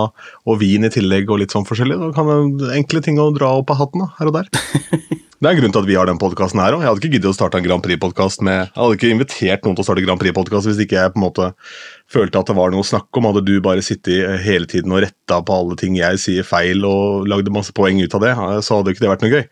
[0.49, 3.53] og vin i tillegg og litt sånn forskjellig, da kan det enkle ting å dra
[3.61, 4.51] opp av hatten da, her og der.
[5.43, 6.85] Det er en grunn til at vi har den podkasten her òg.
[6.85, 9.75] Jeg hadde ikke giddet å starte en Grand Prix-podkast med Jeg hadde ikke invitert noen
[9.75, 11.49] til å starte Grand Prix-podkast hvis ikke jeg på en måte
[12.13, 13.29] følte at det var noe å snakke om.
[13.31, 16.85] Hadde du bare sittet eh, hele tiden og retta på alle ting jeg sier feil
[16.89, 19.45] og lagde masse poeng ut av det, eh, så hadde ikke det vært noe gøy.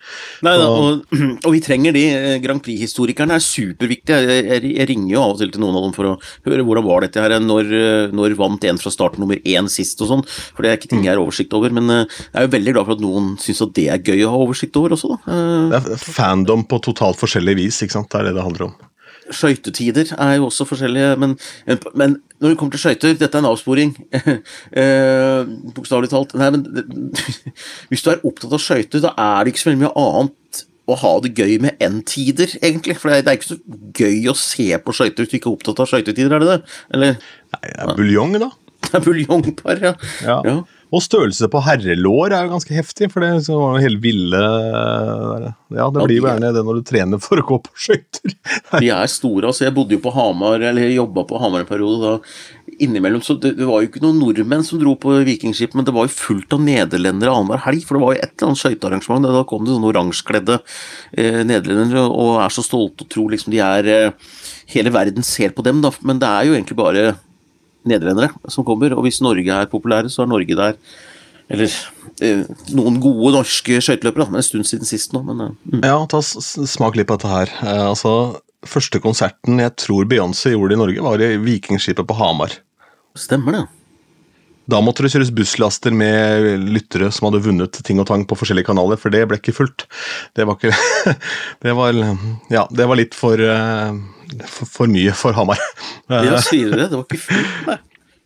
[0.46, 2.04] Nei, da, og, og vi trenger de.
[2.16, 4.20] eh, Grand Prix-historikerne er superviktige.
[4.26, 6.16] Jeg, jeg, ringer jo av og til til noen av dem for å
[6.48, 7.72] høre hvordan var dette her, når,
[8.16, 10.26] når vant en fra start nummer én sist og sånn.
[10.26, 11.72] For det er ikke ting jeg har oversikt over.
[11.74, 14.34] Men jeg er jo veldig glad for at noen syns at det er gøy å
[14.34, 15.40] ha oversikt over også, da.
[15.70, 18.10] Det er fandom på totalt forskjellig vis, ikke sant.
[18.12, 18.78] Det er det det handler om.
[19.34, 21.36] Skøytetider er jo også forskjellige, men,
[21.94, 23.92] men når det kommer til skøyter Dette er en avsporing,
[24.80, 26.34] eh, bokstavelig talt.
[26.38, 26.66] Nei, men
[27.90, 30.96] hvis du er opptatt av skøyter, da er det ikke så veldig mye annet å
[30.98, 32.96] ha det gøy med enn tider, egentlig.
[32.98, 33.60] For det er, ikke så
[34.00, 36.74] gøy å se på skøyter hvis du ikke er opptatt av skøytetider, er det det?
[36.96, 38.50] Eller Nei, det er buljong, da.
[38.86, 39.94] det er buljongpar, ja.
[40.24, 40.38] Ja.
[40.46, 40.58] ja.
[40.90, 44.40] Og størrelse på herrelår er jo ganske heftig, for det så var jo helt ville
[45.70, 48.34] Ja, det blir jo gjerne det når du trener for å gå på skøyter.
[48.82, 49.46] De er store.
[49.50, 52.00] altså Jeg bodde jo på Hamar, eller jobba på Hamar en periode.
[52.02, 55.86] da Innimellom så det, det var jo ikke noen nordmenn som dro på vikingskip, men
[55.86, 57.86] det var jo fullt av nederlendere annenhver helg.
[57.86, 59.30] For det var jo et eller annet skøytearrangement.
[59.30, 63.62] Da kom det sånne oransjekledde eh, nederlendere og er så stolte og tror liksom de
[63.62, 64.30] er eh,
[64.70, 65.90] Hele verden ser på dem, da.
[66.06, 67.08] Men det er jo egentlig bare
[67.88, 68.94] nederlendere som kommer.
[68.96, 70.78] Og hvis Norge er populære, så er Norge der.
[71.50, 71.72] Eller
[72.22, 72.44] eh,
[72.76, 74.28] noen gode norske skøyteløpere.
[74.30, 75.24] Men en stund siden sist nå.
[75.26, 75.82] Men eh, mm.
[75.86, 77.52] Ja, ta smak litt på dette her.
[77.64, 78.14] Eh, altså,
[78.68, 82.58] Første konserten jeg tror Beyoncé gjorde i Norge, var i Vikingskipet på Hamar.
[83.16, 83.62] stemmer det.
[84.70, 88.68] Da måtte det kjøres busslaster med lyttere som hadde vunnet ting og tang på forskjellige
[88.68, 89.86] kanaler, for det ble ikke fullt.
[90.36, 91.16] Det var ikke
[91.64, 91.96] Det var,
[92.52, 93.96] ja, det var litt for, eh,
[94.46, 95.60] for, for mye for Hamar.
[96.10, 96.90] Ja, sier du det?
[96.90, 97.78] Det var ikke fullt, nei.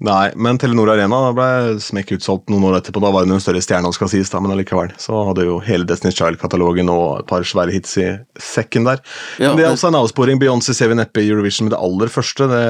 [0.04, 3.00] Nei, men Telenor Arena ble smekk utsolgt noen år etterpå.
[3.00, 4.90] Da var hun en større stjerne, skal sies da, men allikevel.
[5.00, 8.08] Så hadde jo hele Destiny's Child-katalogen og et par svære hits i
[8.42, 9.00] sekken der.
[9.38, 10.42] Ja, men det er også en avsporing.
[10.42, 12.50] Beyoncé ser vi neppe i Eurovision med det aller første.
[12.50, 12.64] Det,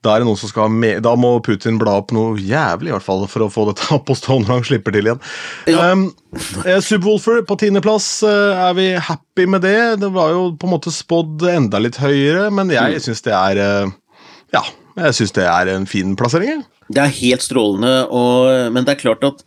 [0.00, 2.94] da er det noen som skal med, da må Putin bla opp noe jævlig, i
[2.94, 5.22] hvert fall, for å få dette opp på stående når han slipper til igjen.
[5.68, 5.90] Ja.
[5.92, 6.06] Um,
[6.64, 9.78] eh, Subwoolfer på tiendeplass, eh, er vi happy med det?
[10.00, 13.60] Det var jo på en måte spådd enda litt høyere, men jeg syns det er
[13.66, 13.94] eh,
[14.56, 14.64] Ja,
[14.96, 16.64] jeg syns det er en fin plassering.
[16.90, 19.46] Det er helt strålende, og, men det er klart at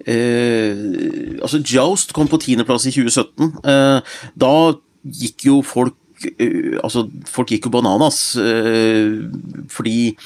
[0.00, 3.50] Uh, Altså, Joust kom på tiendeplass i 2017.
[3.60, 4.00] Uh,
[4.32, 4.52] da
[5.04, 5.92] gikk jo folk
[6.82, 9.24] Altså, folk gikk jo bananas, eh,
[9.72, 10.16] fordi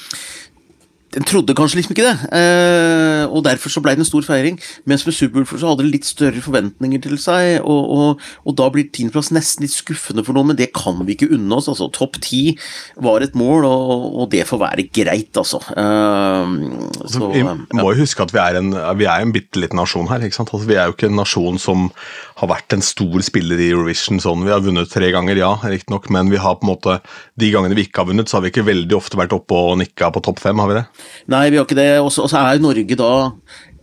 [1.15, 4.57] den trodde kanskje liksom ikke det, eh, og derfor så ble det en stor feiring.
[4.89, 8.67] Mens med Subwoolfer så hadde det litt større forventninger til seg, og, og, og da
[8.73, 11.69] blir tiendeplass nesten litt skuffende for noen, men det kan vi ikke unne oss.
[11.71, 12.57] altså Topp ti
[12.99, 15.61] var et mål, og, og, det får være greit, altså.
[15.71, 16.53] Eh,
[17.07, 20.11] så, vi må jo huske at vi er en, vi er en bitte liten nasjon
[20.11, 20.25] her.
[20.25, 20.51] ikke sant?
[20.51, 21.87] Altså, vi er jo ikke en nasjon som
[22.41, 24.19] har vært en stor spiller i Eurovision.
[24.19, 24.43] sånn.
[24.43, 26.99] Vi har vunnet tre ganger, ja, riktignok, men vi har på en måte,
[27.39, 29.79] de gangene vi ikke har vunnet, så har vi ikke veldig ofte vært oppe og
[29.79, 30.87] nikka på topp fem, har vi det?
[31.31, 31.91] Nei, vi har ikke det.
[32.03, 33.13] Og så er Norge da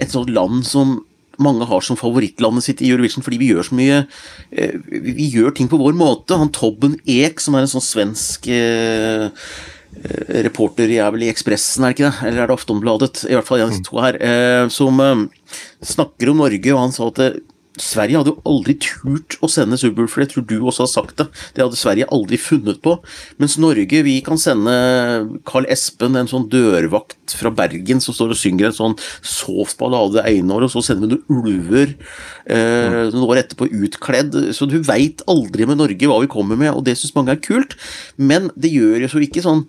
[0.02, 1.00] et sånt land som
[1.42, 4.00] mange har som favorittlandet sitt i Eurovision, fordi vi gjør så mye
[4.50, 6.38] eh, Vi gjør ting på vår måte.
[6.38, 9.28] Han Tobben Ek, som er en sånn svensk eh,
[9.92, 12.28] eh reporter i, er vel i Ekspressen, er det ikke det?
[12.28, 13.24] Eller er det Aftonbladet?
[13.28, 14.20] I hvert fall en av de to her.
[14.28, 15.24] Eh, som eh,
[15.94, 17.42] snakker om Norge, og han sa at
[17.80, 21.26] Sverige hadde jo aldri turt å sende Subwoolfer, jeg tror du også har sagt det.
[21.56, 22.98] Det hadde Sverige aldri funnet på.
[23.40, 24.74] Mens Norge, vi kan sende
[25.48, 30.24] Carl Espen, en sånn dørvakt fra Bergen, som står og synger en sånn soft ballade
[30.28, 31.94] Einar, og så sender vi noen ulver
[32.44, 34.36] eh, noen år etterpå utkledd.
[34.52, 37.40] Så du veit aldri med Norge hva vi kommer med, og det syns mange er
[37.40, 37.78] kult.
[38.20, 39.64] Men det gjør jo så ikke sånn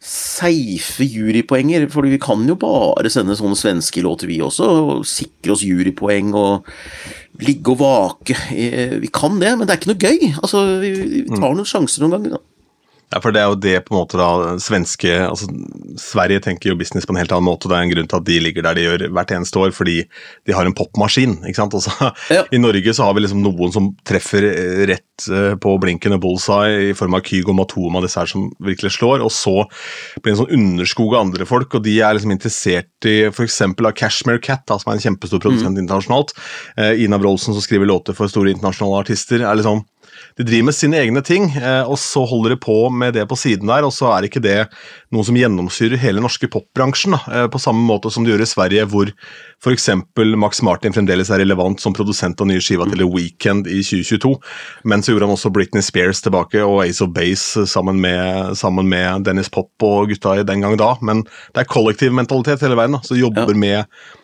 [0.00, 5.52] seife jurypoenger, for vi kan jo bare sende sånne svenske låter, vi også, og sikre
[5.52, 6.70] oss jurypoeng og
[7.44, 8.36] ligge og vake.
[8.56, 10.30] Eh, vi kan det, men det er ikke noe gøy.
[10.40, 12.40] Altså, vi, vi tar noen sjanser noen ganger.
[13.10, 15.48] Ja, for det er jo det på en måte da svenske altså
[15.98, 17.66] Sverige tenker jo business på en helt annen måte.
[17.66, 19.96] Det er en grunn til at de ligger der de gjør hvert eneste år, fordi
[20.46, 21.34] de har en popmaskin.
[21.42, 21.74] ikke sant?
[21.74, 21.90] Også,
[22.30, 22.44] ja.
[22.54, 24.46] I Norge så har vi liksom noen som treffer
[24.90, 29.26] rett eh, på blinkende bullseye i form av Kygo Matoma, disse her som virkelig slår,
[29.26, 29.56] og så
[30.20, 33.60] blir det en sånn underskog av andre folk, og de er liksom interessert i f.eks.
[33.66, 35.82] av Cashmere Cat, da, som er en kjempestor produsent mm.
[35.82, 36.36] internasjonalt.
[36.78, 39.42] Eh, Ina Wroldsen som skriver låter for store internasjonale artister.
[39.42, 39.82] er liksom
[40.38, 43.38] de driver med sine egne ting, eh, og så holder de på med det på
[43.38, 44.58] siden der, og så er ikke det
[45.14, 48.86] noe som gjennomsyrer hele norske popbransjen, eh, på samme måte som det gjør i Sverige,
[48.90, 49.10] hvor
[49.60, 49.88] f.eks.
[50.40, 54.34] Max Martin fremdeles er relevant som produsent av nye skiva til The Weekend i 2022,
[54.88, 58.88] men så gjorde han også Britney Spears tilbake og Ace of Base sammen med, sammen
[58.88, 62.78] med Dennis Pop og gutta i den gang da, men det er kollektiv mentalitet hele
[62.78, 63.60] veien, da, så jobber ja.
[63.66, 64.18] med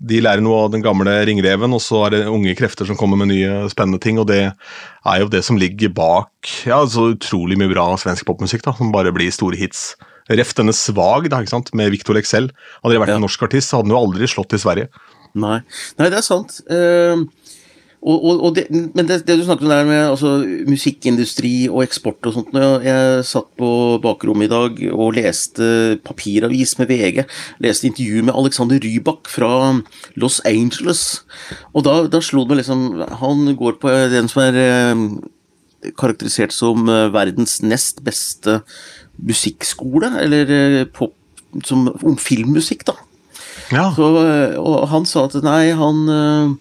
[0.00, 3.20] de lærer noe av den gamle ringreven, og så er det unge krefter som kommer
[3.20, 4.20] med nye, spennende ting.
[4.22, 8.64] Og det er jo det som ligger bak ja, så utrolig mye bra svensk popmusikk,
[8.64, 9.92] da, som bare blir store hits.
[10.30, 12.48] Ref denne Svag da, ikke sant, med Victor Lexell.
[12.80, 13.18] Hadde det vært ja.
[13.20, 14.88] en norsk artist, så hadde han jo aldri slått i Sverige.
[15.38, 15.60] Nei,
[16.00, 16.56] Nei det er sant.
[16.70, 17.26] Uh,
[18.00, 20.30] og, og, og det, men det, det, du snakket om der med altså,
[20.68, 26.78] musikkindustri og eksport og sånt Jeg, jeg satt på bakrommet i dag og leste papiravis
[26.80, 27.26] med VG.
[27.60, 29.50] Leste intervju med Alexander Rybak fra
[30.16, 31.26] Los Angeles.
[31.74, 35.04] Og da, da slo det meg liksom Han går på den som er eh,
[36.00, 38.62] karakterisert som eh, verdens nest beste
[39.20, 41.12] musikkskole, eller eh, pop,
[41.68, 42.96] som, om filmmusikk, da.
[43.70, 43.90] Ja.
[43.94, 46.56] Så, eh, og han sa at nei, han eh,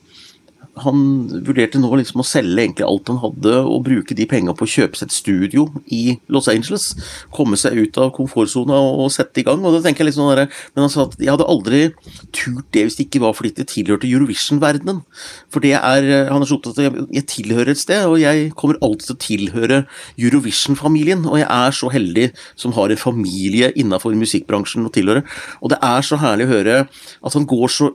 [0.84, 1.02] han
[1.46, 4.72] vurderte nå liksom å selge egentlig alt han hadde, og bruke de penga på å
[4.72, 5.66] kjøpe seg et studio
[5.96, 6.92] i Los Angeles.
[7.36, 9.64] Komme seg ut av komfortsona og sette i gang.
[9.66, 11.94] og da tenker jeg liksom der, Men han sa at jeg hadde aldri
[12.32, 15.04] turt det hvis det ikke var fordi det tilhørte Eurovision-verdenen.
[15.50, 18.52] For det er Han er så opptatt av at jeg tilhører et sted, og jeg
[18.56, 19.86] kommer alltid til å tilhøre
[20.18, 21.26] Eurovision-familien.
[21.26, 25.24] Og jeg er så heldig som har en familie innafor musikkbransjen å tilhøre.
[25.62, 27.92] Og det er så herlig å høre at han går så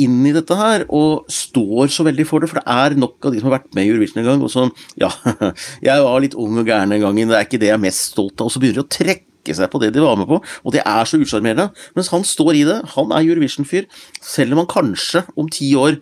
[0.00, 3.34] inn i dette her og står så veldig for det, for det er nok av
[3.34, 5.10] de som har vært med i Eurovision en gang, og sånn Ja,
[5.88, 8.10] jeg var litt ung og gæren en gang, det er ikke det jeg er mest
[8.12, 8.48] stolt av.
[8.48, 10.82] Og så begynner de å trekke seg på det de var med på, og det
[10.84, 11.70] er så usjarmerende.
[11.96, 12.78] Mens han står i det.
[12.94, 13.88] Han er Eurovision-fyr,
[14.24, 16.00] selv om han kanskje om ti år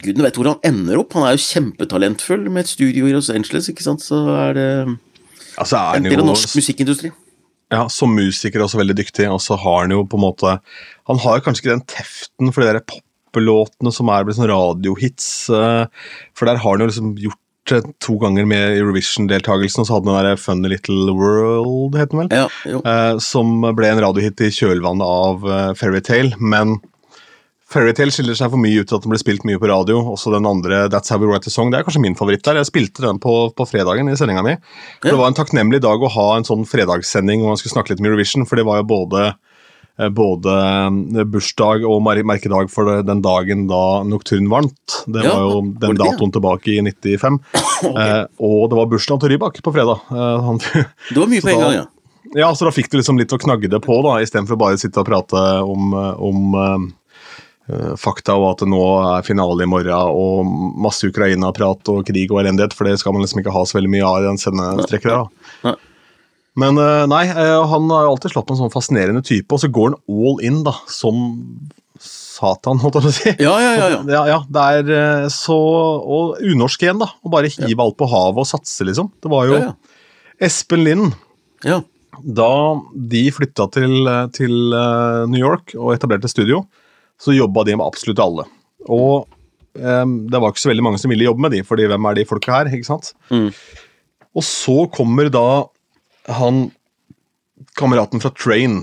[0.00, 1.12] Gudene vet hvor han ender opp.
[1.12, 4.68] Han er jo kjempetalentfull med et studio i Los Angeles, ikke sant, så er det
[5.60, 7.10] altså, er en del av norsk musikkindustri.
[7.70, 10.56] Ja, som musiker også veldig dyktig, og så har han jo på en måte
[11.06, 15.28] Han har kanskje ikke den teften for de der poplåtene som er blitt sånn radiohits,
[15.54, 15.86] eh,
[16.34, 17.38] for der har han jo liksom gjort
[18.02, 22.32] to ganger med Eurovision-deltakelsen, og så hadde den der Funny Little World, het den vel,
[22.34, 22.48] ja,
[22.80, 26.78] eh, som ble en radiohit i kjølvannet av eh, Fairytale, men
[27.70, 30.00] Fairytale skiller seg for mye ut til at den ble spilt mye på radio.
[30.10, 32.58] Også den andre, That's How We Write a Song, det er kanskje min favoritt der.
[32.58, 34.56] Jeg spilte den på, på fredagen i sendinga mi.
[34.56, 35.12] Ja.
[35.12, 38.02] Det var en takknemlig dag å ha en sånn fredagssending hvor man skulle snakke litt
[38.02, 39.28] om Eurovision, for det var jo både,
[40.02, 44.98] eh, både eh, bursdag og merkedag for den dagen da Nocturne vant.
[45.06, 47.40] Det var jo den datoen tilbake i 95.
[47.54, 47.94] okay.
[47.94, 50.02] eh, og det var bursdagen til Rybak på fredag.
[50.10, 51.88] Det var mye på en gang, ja.
[52.36, 54.78] Ja, så da fikk du liksom litt å knagge det på, da, istedenfor bare å
[54.78, 56.90] sitte og prate om, om
[58.00, 58.80] fakta og at det nå
[59.12, 60.48] er finale i morgen og
[60.82, 63.92] masse Ukraina-prat og krig og elendighet, for det skal man liksom ikke ha så veldig
[63.92, 65.28] mye av i den sendestrekket der.
[65.62, 65.74] da.
[66.58, 69.62] Men eh, nei, eh, han har jo alltid slått på en sånn fascinerende type, og
[69.62, 71.20] så går han all in, da, som
[72.00, 73.32] satan, holdt jeg på å si.
[73.44, 73.86] Ja, ja, ja.
[73.92, 74.00] ja.
[74.16, 77.10] Ja, ja, det er eh, så Og unorsk igjen, da.
[77.20, 79.12] Å bare hive alt på havet og satse, liksom.
[79.20, 79.72] Det var jo ja,
[80.42, 81.16] Espen Lind.
[81.66, 81.82] ja.
[82.20, 86.66] Da de flytta til, eh, til eh, New York og etablerte studio,
[87.20, 88.46] så jobba de med absolutt alle.
[88.88, 89.26] Og
[89.76, 92.18] um, det var ikke så veldig mange som ville jobbe med de, fordi hvem er
[92.18, 92.72] de folka her?
[92.72, 93.12] ikke sant?
[93.32, 93.50] Mm.
[94.36, 95.48] Og så kommer da
[96.30, 96.70] han
[97.78, 98.82] kameraten fra Train.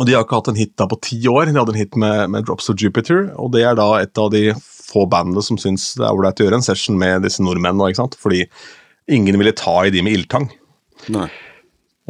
[0.00, 1.50] Og de har ikke hatt en hit da på ti år.
[1.50, 4.30] De hadde en hit med, med Drops of Jupiter, og det er da et av
[4.32, 4.50] de
[4.92, 8.02] få bandene som syns det er ålreit å gjøre en session med disse nordmennene, ikke
[8.02, 8.18] sant?
[8.20, 8.44] fordi
[9.12, 10.50] ingen ville ta i de med ildtang.
[11.12, 11.28] Nei.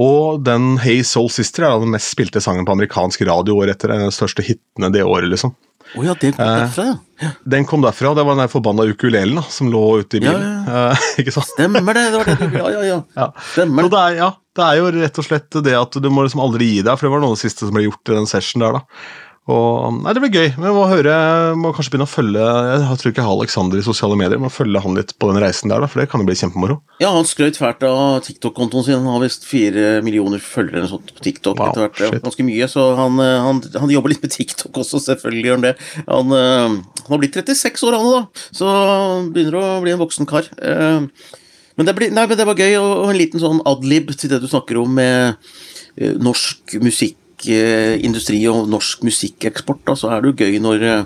[0.00, 3.92] Og den Hey Soul Sister er den mest spilte sangen på amerikansk radio året etter.
[3.92, 5.52] Den største hitene det året, liksom.
[5.98, 6.84] Oh ja, den kom Eh, derfra,
[7.20, 7.30] ja.
[7.44, 8.14] Den kom derfra.
[8.16, 10.54] Det var den forbanna ukulelen da, som lå ute i Ja, bilen.
[10.68, 10.84] Ja,
[11.20, 11.50] ikke sant?
[11.52, 12.06] Stemmer det.
[12.14, 13.00] det var det du, ja, ja, ja.
[13.20, 13.26] Ja.
[13.52, 16.40] Stemmer det er, ja, det er jo rett og slett det at du må liksom
[16.44, 18.30] aldri gi deg, for det var noe av det siste som ble gjort i den
[18.30, 18.78] session der.
[18.80, 19.04] da.
[19.50, 20.50] Og, nei, Det blir gøy.
[20.54, 21.12] men må høre,
[21.58, 24.46] må kanskje begynne å følge Jeg tror ikke jeg har Alexander i sosiale medier, må
[24.54, 26.76] følge han litt på den reisen der, da, for det kan jo bli kjempemoro.
[27.02, 29.00] Ja, han skrøt fælt av TikTok-kontoen sin.
[29.02, 31.58] Han har visst fire millioner følgere eller sånt på TikTok.
[31.58, 31.98] Wow, etter hvert.
[31.98, 32.22] Er shit.
[32.28, 35.66] Ganske mye, så han, eh, han, han jobber litt med TikTok også, selvfølgelig gjør han
[35.66, 35.74] det.
[36.06, 40.02] Han, eh, han har blitt 36 år, han da, så han begynner å bli en
[40.06, 40.46] voksen kar.
[40.62, 41.02] Eh,
[41.74, 44.42] Men det, blir, nei, men det var gøy, og en liten sånn adlib til det
[44.42, 45.34] du snakker om med
[45.96, 46.14] eh,
[47.42, 49.82] norsk musikkindustri og norsk musikkeksport.
[49.86, 51.04] Da, så er det jo gøy når, eh,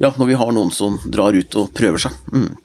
[0.00, 2.12] ja, når vi har noen som drar ut og prøver seg.
[2.32, 2.56] Mm.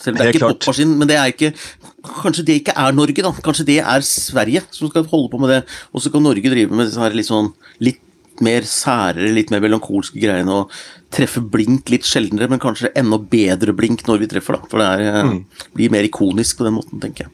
[0.00, 1.54] Selv det er ikke popmaskin, men det er ikke
[2.00, 3.30] Kanskje det ikke er Norge, da.
[3.44, 5.58] Kanskje det er Sverige som skal holde på med det.
[5.92, 8.00] Og så kan Norge drive med disse her litt sånn litt
[8.40, 10.70] mer særere, litt mer melankolske greiene og
[11.12, 14.64] treffe blink litt sjeldnere, men kanskje enda bedre blink når vi treffer, da.
[14.70, 15.44] For det er, eh, Mm.
[15.76, 17.30] blir mer ikonisk på den måten, tenker jeg.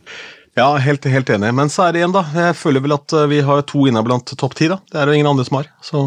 [0.57, 1.51] Ja, helt, helt enig.
[1.55, 2.23] Men så er det igjen, da.
[2.33, 4.79] Jeg føler vel at eh, vi har to inne blant topp ti, da.
[4.89, 5.69] Det er det ingen andre som har.
[5.85, 6.05] Så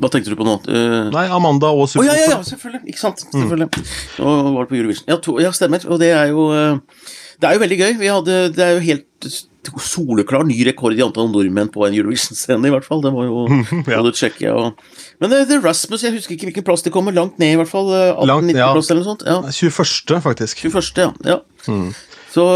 [0.00, 0.54] Hva tenkte du på nå?
[0.64, 1.10] Uh...
[1.12, 2.80] Nei, Amanda og Å ja, ja, ja, selvfølgelig.
[2.88, 3.26] Ikke sant.
[3.26, 3.84] Selvfølgelig.
[4.24, 5.08] Og var det på Eurovision.
[5.12, 5.84] Ja, to, ja, stemmer.
[5.92, 6.80] Og det er jo eh,
[7.36, 7.92] Det er jo veldig gøy.
[8.00, 9.30] Vi hadde, det er jo helt
[9.82, 13.02] soleklar ny rekord i antall nordmenn på en Eurovision-scene, i hvert fall.
[13.04, 13.46] Det var jo
[13.88, 13.98] Ja.
[14.00, 14.80] både Tsjekkia og
[15.20, 17.12] Men det, det Rasmus, jeg husker ikke hvilken plass de kommer.
[17.16, 17.88] Langt ned, i hvert fall.
[17.92, 18.68] eh, 18-19 Langt, ja.
[18.76, 19.26] plass eller noe sånt.
[19.26, 19.40] Ja.
[19.50, 20.64] 21., faktisk.
[20.64, 21.10] 21., ja.
[21.34, 21.38] ja.
[21.66, 21.92] Så Mm.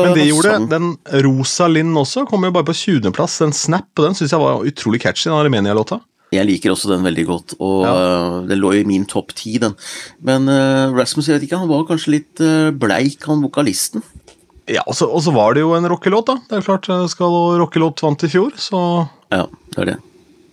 [0.04, 0.88] Men det gjorde sang- den
[1.24, 2.26] Rosa Linn også.
[2.28, 3.38] Kom jo bare på 20.-plass.
[3.42, 6.00] Den Snap den syns jeg var utrolig catchy, den Armenia-låta.
[6.32, 9.74] Jeg liker også den veldig godt, og øh, den lå i min topp ti, den.
[10.24, 14.00] Men uh, Rasmus, jeg vet ikke, han var kanskje litt uh, bleik, han vokalisten.
[14.70, 16.36] Ja, og så, var det jo en rockelåt, da.
[16.48, 19.96] Det er klart, eh, skal rockelåt vant i fjor, så Ja, det er det.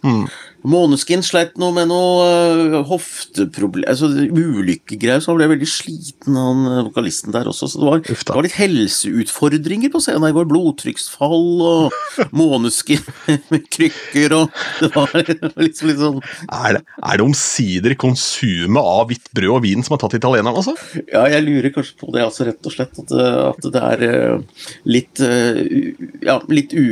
[0.03, 0.27] mm.
[0.67, 6.65] Måneskin sleit noe med noe øh, hofteproblem Altså ulykkegreier, så han ble veldig sliten, han
[6.67, 7.69] øh, vokalisten der også.
[7.71, 10.49] Så det var, det var litt helseutfordringer på scenen i går.
[10.51, 11.95] Blodtrykksfall og
[12.39, 13.03] måneskin
[13.51, 15.15] med krykker og Det var
[15.59, 19.95] liksom litt sånn er det, er det omsider konsumet av hvitt brød og vin som
[19.95, 20.75] har tatt italieneren, altså?
[21.11, 22.99] Ja, jeg lurer kanskje på det, altså, rett og slett.
[22.99, 24.03] At, øh, at det er
[24.89, 25.21] litt
[26.25, 26.83] Ja, litt u,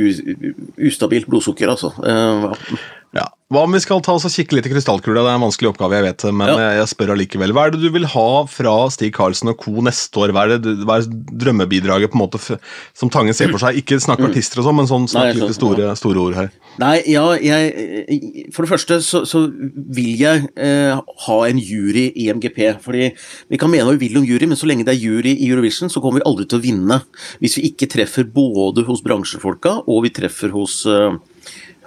[0.88, 1.92] ustabilt blodsukker, altså.
[2.04, 2.78] Eh, ja.
[3.16, 3.24] Ja.
[3.48, 5.22] Hva om vi skal ta oss og kikke litt i krystallkula?
[5.24, 6.56] Det er en vanskelig oppgave, jeg vet, men Ja.
[6.76, 7.54] jeg, spør allikevel.
[7.56, 9.72] Hva er det du vil ha fra Stig Karlsen og co.
[9.80, 10.32] neste år?
[10.36, 12.58] Hva er, det, hva er drømmebidraget på en måte
[12.92, 13.80] som Tangen ser for seg?
[13.80, 16.50] Ikke snakk artister og sånn, men sånn snakk litt store, store ord her.
[16.78, 22.28] Nei, ja, jeg For det første så, så vil jeg eh, ha en jury i
[22.28, 22.60] MGP.
[22.84, 23.08] Fordi
[23.48, 25.48] vi kan mene hva vi vil om jury, men så lenge det er jury i
[25.48, 27.00] Eurovision, så kommer vi aldri til å vinne.
[27.40, 31.16] Hvis vi ikke treffer både hos bransjefolka og vi treffer hos eh,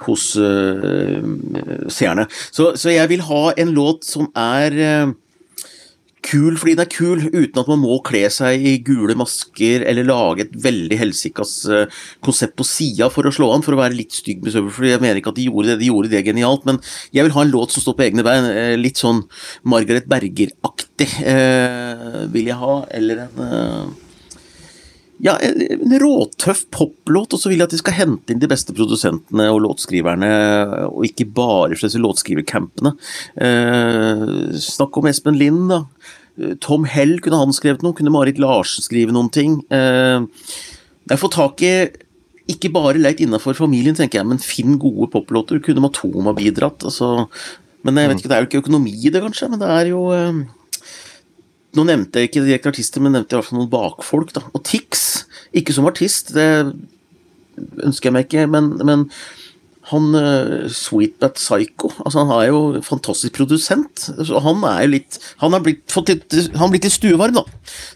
[0.07, 1.19] hos uh,
[1.91, 2.27] seerne.
[2.51, 5.13] Så, så jeg vil ha en låt som er uh,
[6.25, 10.07] kul fordi den er kul, uten at man må kle seg i gule masker eller
[10.07, 13.97] lage et veldig helsikas uh, konsept på sida for å slå an, for å være
[13.97, 16.23] litt stygg med Søver, for jeg mener ikke at de gjorde det, de gjorde det
[16.27, 16.79] genialt, men
[17.15, 19.23] jeg vil ha en låt som står på egne bein, eh, litt sånn
[19.67, 24.00] Margaret Berger-aktig eh, vil jeg ha, eller en eh,
[25.21, 28.73] ja, en råtøff poplåt, og så vil jeg at de skal hente inn de beste
[28.73, 30.31] produsentene og låtskriverne,
[30.87, 32.95] og ikke bare fra disse låtskrivercampene.
[33.37, 34.23] Eh,
[34.65, 35.83] snakk om Espen Lind, da.
[36.41, 37.93] Eh, Tom Hell, kunne han skrevet noe?
[37.97, 39.59] Kunne Marit Larsen skrive noen ting?
[39.69, 40.25] Eh,
[41.11, 41.75] jeg får tak i
[42.51, 45.61] ikke bare leit innafor familien, tenker jeg, men finn gode poplåter.
[45.63, 46.83] Kunne Matoma bidratt?
[46.87, 47.27] Altså,
[47.85, 49.91] men jeg vet ikke, det er jo ikke økonomi i det, kanskje, men det er
[49.93, 50.41] jo eh,
[51.77, 54.33] nå nevnte jeg ikke direkte artister, men nevnte i hvert fall noen bakfolk.
[54.35, 54.43] da.
[54.51, 55.05] Og Tix,
[55.57, 56.47] ikke som artist, det
[57.83, 59.07] ønsker jeg meg ikke, men, men
[59.91, 64.05] han uh, Sweetbat Psycho altså Han er jo fantastisk produsent.
[64.05, 67.43] Så han er jo litt Han har blitt, fått litt, han blitt litt stuevarm, da.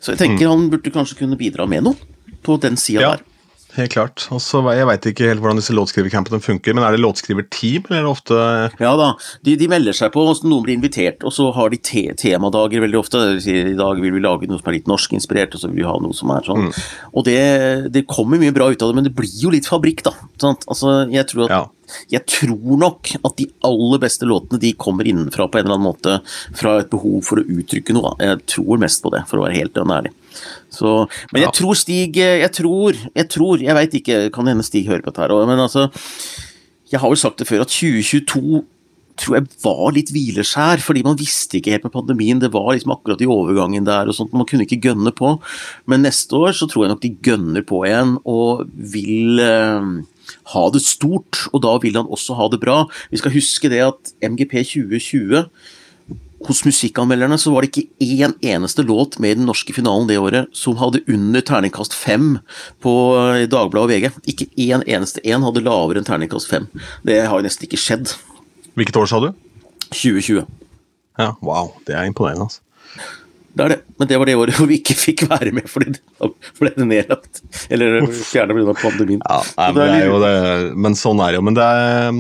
[0.01, 0.51] Så jeg tenker mm.
[0.51, 2.13] han burde kanskje kunne bidra med noe
[2.45, 3.13] på den sida ja.
[3.15, 3.34] der.
[3.76, 4.23] Helt klart.
[4.32, 8.38] Også, jeg veit ikke helt hvordan disse låtskrivercampene funker, men er det låtskriverteam, eller ofte
[8.80, 9.09] Ja da,
[9.43, 12.99] de, de, melder seg på, noen blir invitert, og så har de te temadager veldig
[13.01, 13.21] ofte.
[13.36, 15.82] De sier i dag vil vi lage noe som er litt norskinspirert, og så vil
[15.84, 16.69] vi ha noe som er sånn.
[16.69, 16.86] Mm.
[17.11, 17.39] Og det,
[17.95, 20.15] det, kommer mye bra ut av det, men det blir jo litt fabrikk, da.
[20.45, 21.63] Altså, jeg tror at ja.
[22.11, 25.89] Jeg tror nok at de aller beste låtene de kommer innenfra på en eller annen
[25.89, 26.19] måte,
[26.57, 28.15] fra et behov for å uttrykke noe.
[28.21, 30.13] Jeg tror mest på det, for å være helt ærlig.
[30.73, 34.89] Så, men jeg tror Stig Jeg tror, jeg tror, jeg veit ikke, kan hende Stig
[34.89, 35.86] hører på dette her men altså
[36.91, 38.65] Jeg har jo sagt det før at 2022
[39.15, 42.41] tror jeg var litt hvileskjær, fordi man visste ikke helt med pandemien.
[42.41, 45.38] Det var liksom akkurat i overgangen der og sånt, man kunne ikke gønne på.
[45.88, 49.88] Men neste år så tror jeg nok de gønner på igjen og vil eh,
[50.53, 51.45] ha det stort.
[51.53, 52.84] Og da vil han også ha det bra.
[53.11, 55.45] Vi skal huske det at MGP 2020
[56.45, 60.19] hos musikkanmelderne så var det ikke én eneste låt med i den norske finalen det
[60.21, 62.36] året som hadde under terningkast fem
[62.84, 64.11] på eh, Dagbladet og VG.
[64.30, 66.67] Ikke én eneste en hadde lavere enn terningkast fem.
[67.07, 68.13] Det har jo nesten ikke skjedd.
[68.76, 69.32] Hvilket år sa du?
[69.89, 70.45] 2020.
[71.21, 71.73] Ja, wow.
[71.88, 72.61] Det er imponerende, altså.
[73.55, 75.93] Det er det, men det var det året hvor vi ikke fikk være med fordi
[75.95, 77.43] det ble det nedlagt.
[77.71, 78.73] Eller fjerna pga.
[78.81, 79.21] pandemien.
[79.23, 80.33] Ja, nei, men, det er jo det,
[80.85, 81.45] men sånn er det jo.
[81.47, 82.19] Men det er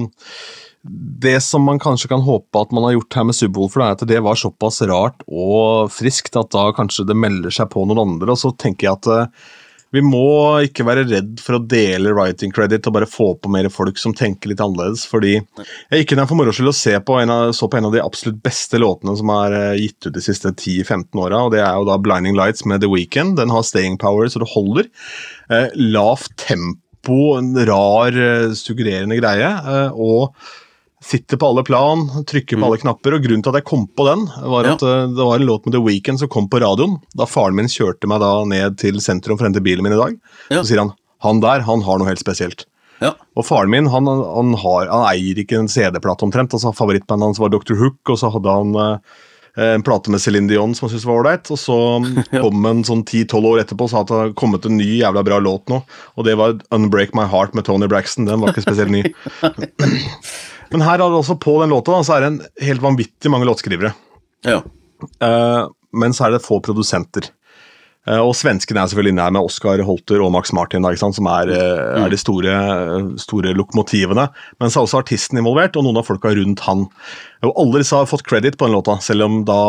[1.25, 4.05] det som man kanskje kan håpe at man har gjort her med Subwoolfer, er at
[4.07, 8.31] det var såpass rart og friskt at da kanskje det melder seg på noen andre.
[8.35, 9.53] Og så tenker jeg at uh,
[9.93, 13.69] vi må ikke være redd for å dele writing credit og bare få på mer
[13.71, 15.05] folk som tenker litt annerledes.
[15.07, 18.81] fordi jeg gikk inn for moro skyld og så på en av de absolutt beste
[18.81, 22.35] låtene som er uh, gitt ut de siste 10-15 åra, det er jo da Blinding
[22.37, 23.37] Lights med The Weekend.
[23.39, 24.89] Den har staying power så det holder.
[25.53, 28.15] Eh, lavt tempo, en rar,
[28.57, 29.51] suggererende greie.
[29.93, 30.35] og
[31.05, 32.67] sitter på alle plan, trykker på mm.
[32.67, 33.15] alle knapper.
[33.17, 34.93] og Grunnen til at jeg kom på den, var at ja.
[35.03, 36.97] Eh, det var en låt med The Weekend som kom på radioen.
[37.17, 40.01] Da faren min kjørte meg da ned til sentrum for å hente bilen min i
[40.01, 40.15] dag.
[40.49, 40.61] Ja.
[40.61, 40.95] Så sier han
[41.25, 42.65] han der han har noe helt spesielt.
[43.03, 43.13] Ja.
[43.35, 46.53] Og faren min han, han, har, han eier ikke en CD-plate omtrent.
[46.55, 47.75] altså Favorittbandet hans var Dr.
[47.79, 49.23] Hook, og så hadde han eh,
[49.75, 51.51] en plate med Céline Dion som han syntes var ålreit.
[51.53, 51.77] Og så
[52.45, 55.25] kom en sånn 10-12 år etterpå og sa at det hadde kommet en ny jævla
[55.27, 55.81] bra låt nå.
[56.15, 58.29] Og det var Unbreak My Heart med Tony Braxton.
[58.29, 59.05] Den var ikke spesielt ny.
[60.73, 63.47] Men her er det også på den låta så er det en helt vanvittig mange
[63.49, 63.93] låtskrivere.
[64.45, 64.61] Ja.
[65.21, 67.29] Uh, men så er det få produsenter.
[68.05, 71.29] Uh, og svenskene er selvfølgelig inne her med Oscar Holter og Max Martin, da, som
[71.31, 72.55] er, uh, er, de store,
[73.21, 74.27] store lokomotivene.
[74.61, 76.85] Men så er også artisten involvert, og noen av folka rundt han.
[77.45, 79.61] Og alle disse har fått credit på den låta, selv om da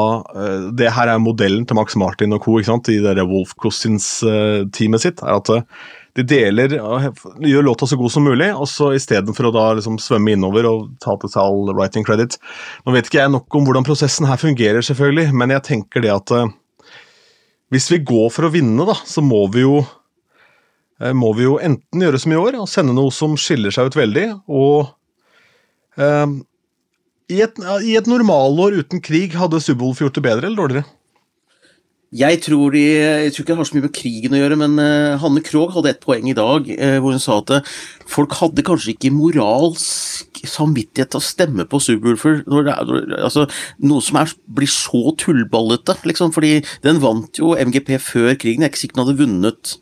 [0.76, 2.58] Det her er modellen til Max Martin og co.
[2.60, 5.22] i det Wolf Cousins-teamet sitt.
[5.22, 5.66] er at
[6.16, 6.76] de deler,
[7.44, 10.86] gjør låta så god som mulig, og så istedenfor å da liksom svømme innover og
[11.02, 12.38] ta til seg all writing credit.
[12.86, 16.14] Nå vet ikke jeg nok om hvordan prosessen her fungerer, selvfølgelig, men jeg tenker det
[16.14, 16.48] at uh,
[17.74, 21.60] hvis vi går for å vinne, da, så må vi jo uh, må vi jo
[21.60, 24.92] enten gjøre som i år og sende noe som skiller seg ut veldig, og
[26.00, 26.28] uh,
[27.26, 30.95] i et, i et normalår uten krig hadde Subwoolf gjort det bedre eller dårligere?
[32.14, 34.76] Jeg tror, de, jeg tror ikke det har så mye med krigen å gjøre, men
[34.78, 37.72] uh, Hanne Krogh hadde et poeng i dag uh, hvor hun sa at uh,
[38.06, 42.44] folk hadde kanskje ikke moralsk samvittighet til å stemme på Subwoolfer.
[42.46, 43.48] Altså,
[43.82, 46.30] noe som er, blir så tullballete, liksom.
[46.36, 48.62] Fordi den vant jo MGP før krigen.
[48.62, 49.74] Jeg er ikke sikker den hadde vunnet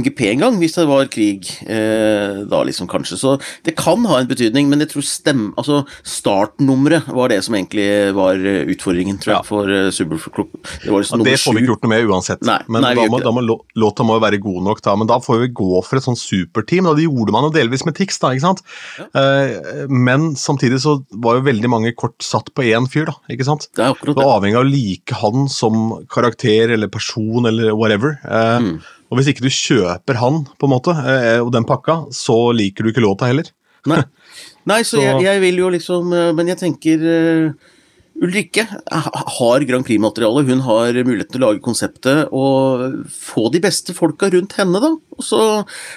[0.00, 3.18] MGP en gang, hvis det var krig eh, da, liksom, kanskje.
[3.20, 3.36] Så
[3.66, 7.86] det kan ha en betydning, men jeg tror stemme, altså startnummeret var det som egentlig
[8.16, 9.48] var eh, utfordringen, tror jeg, ja.
[9.48, 10.52] for uh, Superclub.
[10.84, 13.06] Det, liksom ja, det får vi ikke gjort noe med uansett, nei, men nei, da,
[13.10, 13.44] må, da må,
[13.80, 14.96] låta må være god nok, da.
[15.00, 16.90] Men da får vi gå for et sånn superteam.
[16.90, 18.64] og det gjorde man jo delvis med Tix, da, ikke sant.
[18.98, 19.08] Ja.
[19.20, 23.46] Eh, men samtidig så var jo veldig mange kort satt på én fyr, da, ikke
[23.48, 23.68] sant.
[23.74, 24.20] Det er akkurat det.
[24.20, 25.80] det var avhengig av å like han som
[26.12, 28.18] karakter eller person eller whatever.
[28.24, 28.76] Eh, mm.
[29.10, 32.84] Og hvis ikke du kjøper han, på en måte, eh, og den pakka, så liker
[32.84, 33.50] du ikke låta heller.
[33.90, 34.00] Nei,
[34.70, 35.04] Nei så, så...
[35.04, 37.72] Jeg, jeg, vil jo liksom eh, Men jeg tenker uh,
[38.14, 40.44] Ulrikke har Grand Prix-materiale.
[40.46, 44.92] Hun har mulighet til å lage konseptet og få de beste folka rundt henne, da.
[44.94, 45.40] Og, så,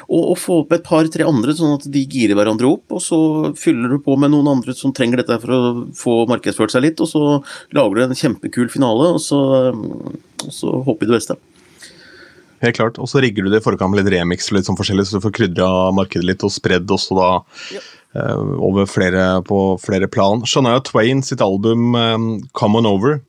[0.07, 2.89] og, og få opp et par-tre andre, sånn at de girer hverandre opp.
[2.97, 3.19] Og så
[3.61, 5.61] fyller du på med noen andre som trenger dette for å
[5.97, 7.23] få markedsført seg litt, og så
[7.77, 9.43] lager du en kjempekul finale, og så,
[9.77, 11.37] og så håper vi det beste.
[12.63, 12.97] Helt klart.
[12.97, 15.19] Og så rigger du det i forkant med litt remix og litt sånn forskjellig, så
[15.19, 17.29] du får krydra markedet litt og spredd også da
[17.75, 17.83] ja.
[18.17, 20.41] uh, over flere, på flere plan.
[20.47, 23.19] Shania Twain sitt album um, Come On Over,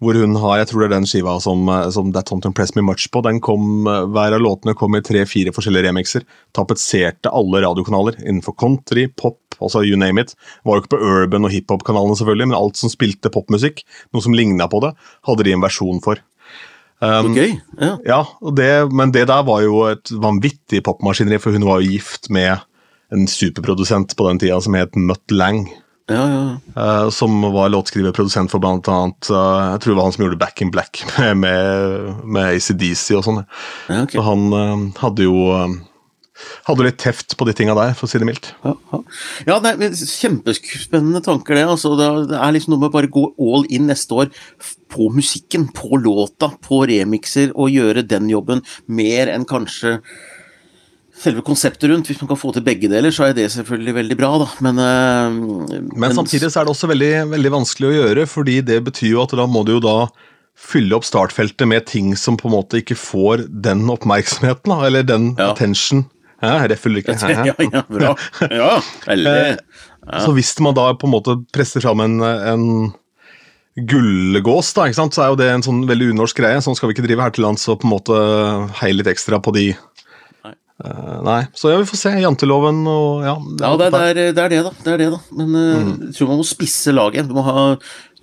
[0.00, 2.72] hvor hun har jeg tror det er den skiva som, eh, som That Don't Impress
[2.72, 3.20] Me Much på.
[3.20, 6.24] den kom, Hver av låtene kom i tre-fire forskjellige remixer.
[6.56, 10.32] Tapetserte alle radiokanaler innenfor country, pop, altså you name it.
[10.64, 14.32] Var jo ikke på urban og hiphop-kanalene, selvfølgelig, men alt som spilte popmusikk, noe som
[14.32, 14.94] ligna på det,
[15.28, 16.24] hadde de en versjon for.
[17.00, 17.54] Um, gøy.
[17.80, 18.24] Ja, ja
[18.56, 22.60] det, men det der var jo et vanvittig popmaskineri, for hun var jo gift med
[23.10, 25.64] en superprodusent på den tida som het Mutt Lang.
[26.10, 26.44] Ja, ja.
[26.74, 30.38] Uh, som var låtskriverprodusent for blant annet uh, Jeg tror det var han som gjorde
[30.40, 33.44] Back in Black med, med, med ACDC og sånn.
[33.86, 34.18] Ja, okay.
[34.18, 35.36] Så han uh, hadde jo
[36.68, 38.50] hadde litt teft på de tinga der, for å si det mildt.
[38.64, 39.00] Ja, ja.
[39.48, 41.68] ja det er Kjempespennende tanker, det.
[41.68, 44.32] Altså, det er liksom noe med å bare gå all in neste år
[44.90, 49.98] på musikken, på låta, på remixer, og gjøre den jobben mer enn kanskje
[51.20, 52.08] selve konseptet rundt.
[52.08, 54.48] Hvis man kan få til begge deler, så er det selvfølgelig veldig bra, da.
[54.64, 58.80] Men, uh, men samtidig så er det også veldig, veldig, vanskelig å gjøre, fordi det
[58.88, 59.98] betyr jo at da må du jo da
[60.60, 65.32] fylle opp startfeltet med ting som på en måte ikke får den oppmerksomheten, eller den
[65.38, 65.52] ja.
[65.52, 66.04] attention.
[66.46, 67.16] Ja, det følger ikke.
[67.28, 68.14] ja, ja, bra.
[68.48, 68.74] Ja,
[69.06, 69.38] veldig.
[70.10, 70.22] Ja.
[70.24, 72.62] Så hvis man da på en måte presser fram en, en
[73.76, 75.14] gullgås, da, ikke sant?
[75.14, 76.62] så er jo det en sånn veldig unorsk greie.
[76.64, 78.16] Sånn skal vi ikke drive her til lands og på en måte
[78.80, 79.68] heie litt ekstra på de
[80.80, 82.10] Uh, nei, så ja, vi får se.
[82.22, 83.34] Janteloven og ja.
[83.60, 84.70] Ja, det er det, er, det, er det da.
[84.80, 85.18] Det er det, da.
[85.36, 85.90] Men uh, mm.
[86.06, 87.28] jeg tror man må spisse laget.
[87.28, 87.64] Du må ha,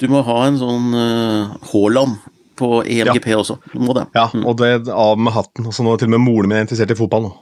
[0.02, 2.16] du må ha en sånn uh,
[2.58, 3.38] på EMGP ja.
[3.44, 3.60] også.
[3.70, 4.08] Du må det.
[4.18, 4.48] Ja, mm.
[4.50, 5.68] og det av med hatten.
[5.70, 7.36] Altså, nå er til og med moren min interessert i fotball nå.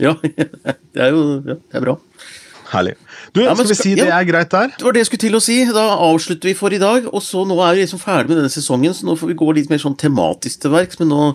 [0.06, 1.98] Ja, det er jo ja, det er bra.
[2.70, 2.94] Herlig.
[3.34, 4.70] Du, ja, skal, skal vi si det er greit der?
[4.76, 5.56] Det var det jeg skulle til å si.
[5.74, 7.08] Da avslutter vi for i dag.
[7.10, 9.48] Og så Nå er vi liksom ferdig med denne sesongen, så nå får vi gå
[9.58, 11.00] litt mer sånn tematisk til verks.
[11.02, 11.32] Men nå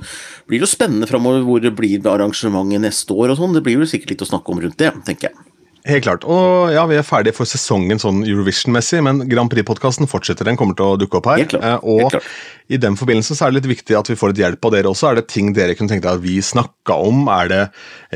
[0.48, 3.58] blir det jo spennende framover hvor det blir arrangementet neste år og sånn.
[3.58, 5.45] Det blir vel sikkert litt å snakke om rundt det, tenker jeg.
[5.86, 6.24] Helt klart.
[6.26, 10.48] Og ja, Vi er ferdige for sesongen sånn Eurovision-messig, men Grand Prix-podkasten fortsetter.
[10.48, 11.44] Den kommer til å dukke opp her.
[11.44, 11.64] Helt klart.
[11.64, 12.30] Eh, og Helt klart.
[12.74, 14.90] i den forbindelse så er det litt viktig at vi får litt hjelp av dere
[14.90, 15.12] også.
[15.12, 17.28] Er det ting dere kunne tenke deg at vi snakka om?
[17.30, 17.62] Er det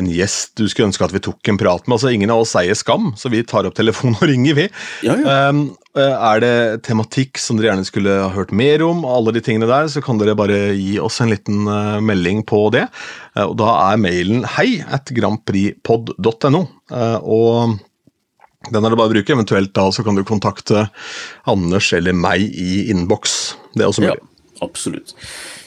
[0.02, 2.00] en gjest du skulle ønske at vi tok en prat med?
[2.00, 4.68] Altså, Ingen av oss eier skam, så vi tar opp telefonen og ringer, vi.
[5.06, 5.38] Ja, ja.
[5.54, 5.68] Um,
[5.98, 9.88] er det tematikk som dere gjerne skulle ha hørt mer om, alle de tingene der,
[9.90, 12.86] så kan dere bare gi oss en liten uh, melding på det.
[13.34, 16.62] Uh, og Da er mailen hei at grandprixpod.no.
[17.26, 17.80] Og
[18.70, 19.34] den er det bare å bruke.
[19.34, 20.88] Eventuelt da så kan du kontakte
[21.50, 23.40] Anders eller meg i innboks.
[23.74, 24.20] Det er også mulig.
[24.20, 25.16] Ja, absolutt.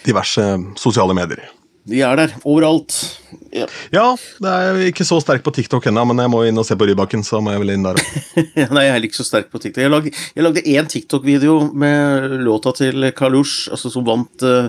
[0.07, 0.47] Diverse
[0.81, 1.51] sosiale medier.
[1.83, 2.95] De er der, overalt.
[3.53, 3.67] Ja.
[3.91, 4.05] ja,
[4.41, 6.87] det er ikke så sterk på TikTok ennå, men jeg må inn og se på
[6.87, 7.25] Rybakken.
[7.27, 7.99] så må jeg vel inn der.
[8.77, 9.83] Nei, jeg er ikke så sterk på TikTok.
[9.83, 14.69] Jeg lagde, jeg lagde én TikTok-video med låta til Kalush, altså som vant, uh,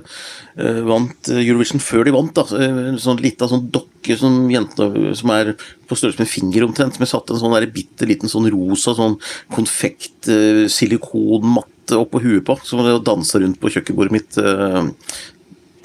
[0.90, 2.34] vant, Eurovision før de vant.
[2.34, 5.54] da, En sånn lita sånn dokke som jente som er
[5.88, 8.96] på størrelse med finger omtrent, som jeg satte en sånn der bitte liten sånn rosa
[8.98, 9.20] sånn
[9.54, 14.40] konfekt, uh, silikonmatte oppå huet på, som dansa rundt på kjøkkenbordet mitt.
[14.40, 14.90] Uh,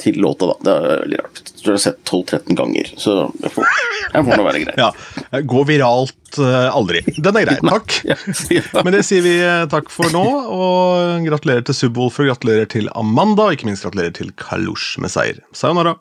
[0.00, 0.56] til låta, da.
[0.64, 1.42] Det er veldig rart.
[1.42, 3.74] Jeg tror jeg har sett 12-13 ganger, så jeg får,
[4.14, 4.80] jeg får nå være greit.
[4.80, 7.02] Ja, Gå viralt uh, aldri.
[7.18, 7.98] Den er grei, takk.
[8.84, 10.24] Men det sier vi uh, takk for nå,
[10.54, 15.42] og gratulerer til Subwoolfer, gratulerer til Amanda, og ikke minst gratulerer til Kalush med seier.
[15.56, 15.98] Sayonara.